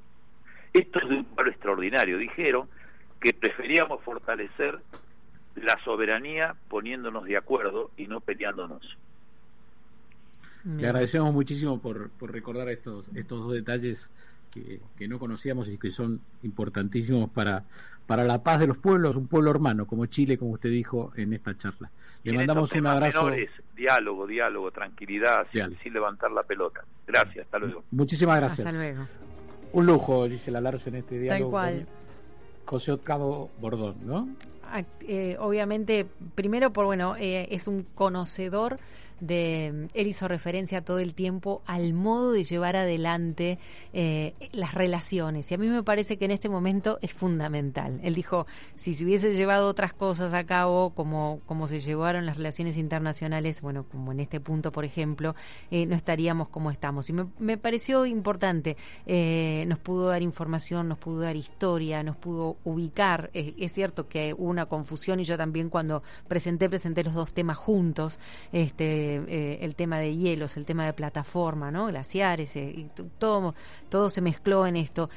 Esto 0.72 1.00
es 1.00 1.08
de 1.08 1.16
un 1.16 1.24
paro 1.24 1.50
extraordinario. 1.50 2.18
Dijeron 2.18 2.68
que 3.20 3.32
preferíamos 3.32 4.02
fortalecer 4.02 4.78
la 5.54 5.78
soberanía 5.84 6.56
poniéndonos 6.68 7.24
de 7.24 7.36
acuerdo 7.36 7.90
y 7.96 8.06
no 8.06 8.20
peleándonos. 8.20 8.96
Le 10.64 10.86
agradecemos 10.86 11.32
muchísimo 11.32 11.80
por, 11.80 12.10
por 12.10 12.32
recordar 12.32 12.68
estos, 12.68 13.08
estos 13.14 13.40
dos 13.40 13.52
detalles 13.52 14.08
que, 14.50 14.80
que, 14.96 15.08
no 15.08 15.18
conocíamos 15.18 15.68
y 15.68 15.76
que 15.76 15.90
son 15.90 16.20
importantísimos 16.42 17.30
para, 17.30 17.64
para 18.06 18.24
la 18.24 18.42
paz 18.42 18.60
de 18.60 18.68
los 18.68 18.78
pueblos, 18.78 19.16
un 19.16 19.26
pueblo 19.26 19.50
hermano 19.50 19.86
como 19.86 20.06
Chile, 20.06 20.38
como 20.38 20.52
usted 20.52 20.70
dijo 20.70 21.12
en 21.16 21.32
esta 21.32 21.56
charla. 21.58 21.90
Le 22.24 22.32
mandamos 22.32 22.72
un 22.72 22.86
abrazo. 22.86 23.30
diálogo, 23.74 24.26
diálogo, 24.26 24.70
tranquilidad, 24.70 25.46
sin, 25.52 25.92
levantar 25.92 26.30
la 26.30 26.42
pelota. 26.42 26.84
Gracias, 27.06 27.44
hasta 27.46 27.58
luego. 27.58 27.84
Muchísimas 27.90 28.36
gracias. 28.36 28.66
Hasta 28.66 28.78
luego. 28.78 29.06
Un 29.72 29.86
lujo, 29.86 30.28
dice 30.28 30.50
la 30.50 30.58
en 30.58 30.94
este 30.94 31.18
diálogo. 31.18 31.50
Tal 31.50 31.50
cual. 31.50 31.86
José 32.64 32.92
Octavo 32.92 33.50
Bordón, 33.58 33.96
¿no? 34.06 34.28
Eh, 35.06 35.36
obviamente, 35.38 36.06
primero 36.34 36.72
por, 36.72 36.86
bueno, 36.86 37.16
eh, 37.16 37.48
es 37.50 37.66
un 37.66 37.82
conocedor 37.94 38.78
de, 39.22 39.88
él 39.94 40.06
hizo 40.06 40.26
referencia 40.26 40.84
todo 40.84 40.98
el 40.98 41.14
tiempo 41.14 41.62
al 41.64 41.94
modo 41.94 42.32
de 42.32 42.42
llevar 42.42 42.74
adelante 42.74 43.58
eh, 43.92 44.34
las 44.50 44.74
relaciones. 44.74 45.50
Y 45.50 45.54
a 45.54 45.58
mí 45.58 45.68
me 45.68 45.84
parece 45.84 46.18
que 46.18 46.24
en 46.24 46.32
este 46.32 46.48
momento 46.48 46.98
es 47.02 47.12
fundamental. 47.12 48.00
Él 48.02 48.14
dijo, 48.14 48.46
si 48.74 48.94
se 48.94 49.04
hubiese 49.04 49.34
llevado 49.34 49.68
otras 49.68 49.92
cosas 49.92 50.34
a 50.34 50.44
cabo, 50.44 50.90
como, 50.90 51.40
como 51.46 51.68
se 51.68 51.78
llevaron 51.78 52.26
las 52.26 52.36
relaciones 52.36 52.76
internacionales, 52.76 53.60
bueno, 53.60 53.84
como 53.84 54.10
en 54.10 54.20
este 54.20 54.40
punto, 54.40 54.72
por 54.72 54.84
ejemplo, 54.84 55.36
eh, 55.70 55.86
no 55.86 55.94
estaríamos 55.94 56.48
como 56.48 56.72
estamos. 56.72 57.08
Y 57.08 57.12
me, 57.12 57.56
pareció 57.58 58.04
importante. 58.06 58.76
Eh, 59.06 59.64
nos 59.68 59.78
pudo 59.78 60.08
dar 60.08 60.22
información, 60.22 60.88
nos 60.88 60.98
pudo 60.98 61.20
dar 61.20 61.36
historia, 61.36 62.02
nos 62.02 62.16
pudo 62.16 62.56
ubicar. 62.64 63.30
es 63.32 63.72
cierto 63.72 64.08
que 64.08 64.34
hubo 64.34 64.50
una 64.50 64.66
confusión 64.66 65.20
y 65.20 65.24
yo 65.24 65.36
también 65.36 65.70
cuando 65.70 66.02
presenté, 66.26 66.68
presenté 66.68 67.04
los 67.04 67.14
dos 67.14 67.32
temas 67.32 67.56
juntos. 67.56 68.18
Este, 68.52 69.11
eh, 69.16 69.58
el 69.62 69.74
tema 69.74 69.98
de 69.98 70.16
hielos, 70.16 70.56
el 70.56 70.64
tema 70.64 70.86
de 70.86 70.92
plataforma, 70.92 71.70
¿no? 71.70 71.86
Glaciares, 71.86 72.56
eh, 72.56 72.72
y 72.76 72.90
todo, 73.18 73.54
todo 73.88 74.08
se 74.10 74.20
mezcló 74.20 74.66
en 74.66 74.76
esto. 74.76 75.10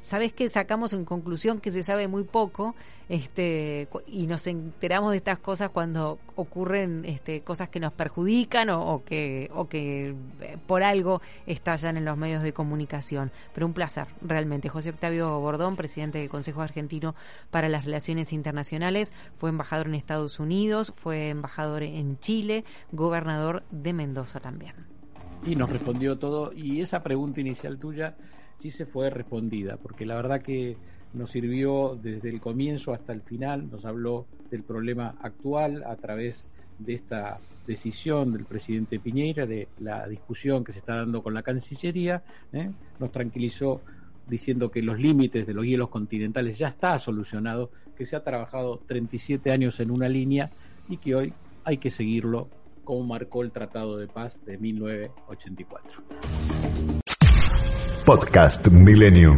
¿Sabes 0.00 0.32
qué 0.32 0.48
sacamos 0.48 0.92
en 0.92 1.04
conclusión? 1.04 1.60
Que 1.60 1.70
se 1.70 1.82
sabe 1.82 2.08
muy 2.08 2.24
poco 2.24 2.74
este, 3.08 3.88
y 4.06 4.26
nos 4.26 4.46
enteramos 4.46 5.12
de 5.12 5.18
estas 5.18 5.38
cosas 5.38 5.70
cuando 5.70 6.18
ocurren 6.38 7.04
este, 7.04 7.40
cosas 7.40 7.68
que 7.68 7.80
nos 7.80 7.92
perjudican 7.92 8.70
o, 8.70 9.02
que, 9.04 9.50
o 9.52 9.68
que 9.68 10.14
eh, 10.40 10.56
por 10.68 10.84
algo 10.84 11.20
estallan 11.46 11.96
en 11.96 12.04
los 12.04 12.16
medios 12.16 12.44
de 12.44 12.52
comunicación. 12.52 13.32
Pero 13.52 13.66
un 13.66 13.72
placer, 13.72 14.06
realmente. 14.22 14.68
José 14.68 14.90
Octavio 14.90 15.40
Bordón, 15.40 15.74
presidente 15.74 16.18
del 16.18 16.28
Consejo 16.28 16.62
Argentino 16.62 17.16
para 17.50 17.68
las 17.68 17.86
Relaciones 17.86 18.32
Internacionales, 18.32 19.12
fue 19.34 19.50
embajador 19.50 19.88
en 19.88 19.96
Estados 19.96 20.38
Unidos, 20.38 20.92
fue 20.94 21.30
embajador 21.30 21.82
en 21.82 22.20
Chile, 22.20 22.64
gobernador 22.92 23.64
de 23.72 23.92
Mendoza 23.92 24.38
también. 24.38 24.74
Y 25.44 25.56
nos 25.56 25.70
respondió 25.70 26.18
todo, 26.18 26.52
y 26.52 26.82
esa 26.82 27.02
pregunta 27.02 27.40
inicial 27.40 27.78
tuya 27.78 28.16
sí 28.60 28.70
se 28.70 28.86
fue 28.86 29.10
respondida, 29.10 29.76
porque 29.76 30.06
la 30.06 30.14
verdad 30.14 30.40
que 30.40 30.76
nos 31.14 31.30
sirvió 31.30 31.98
desde 32.00 32.28
el 32.30 32.40
comienzo 32.40 32.92
hasta 32.92 33.12
el 33.12 33.22
final, 33.22 33.70
nos 33.70 33.84
habló 33.84 34.26
del 34.50 34.62
problema 34.62 35.14
actual 35.20 35.84
a 35.84 35.96
través 35.96 36.44
de 36.78 36.94
esta 36.94 37.38
decisión 37.66 38.32
del 38.32 38.44
presidente 38.44 38.98
Piñera, 38.98 39.46
de 39.46 39.68
la 39.80 40.06
discusión 40.08 40.64
que 40.64 40.72
se 40.72 40.78
está 40.78 40.96
dando 40.96 41.22
con 41.22 41.34
la 41.34 41.42
Cancillería, 41.42 42.22
¿eh? 42.52 42.70
nos 42.98 43.12
tranquilizó 43.12 43.82
diciendo 44.26 44.70
que 44.70 44.82
los 44.82 44.98
límites 44.98 45.46
de 45.46 45.54
los 45.54 45.64
hielos 45.64 45.88
continentales 45.88 46.58
ya 46.58 46.68
está 46.68 46.98
solucionado, 46.98 47.70
que 47.96 48.06
se 48.06 48.16
ha 48.16 48.22
trabajado 48.22 48.80
37 48.86 49.50
años 49.50 49.80
en 49.80 49.90
una 49.90 50.08
línea 50.08 50.50
y 50.88 50.98
que 50.98 51.14
hoy 51.14 51.32
hay 51.64 51.78
que 51.78 51.90
seguirlo 51.90 52.48
como 52.84 53.04
marcó 53.04 53.42
el 53.42 53.50
Tratado 53.50 53.98
de 53.98 54.06
Paz 54.06 54.38
de 54.46 54.56
1984. 54.56 56.02
Podcast 58.06 58.68
Millennium. 58.68 59.36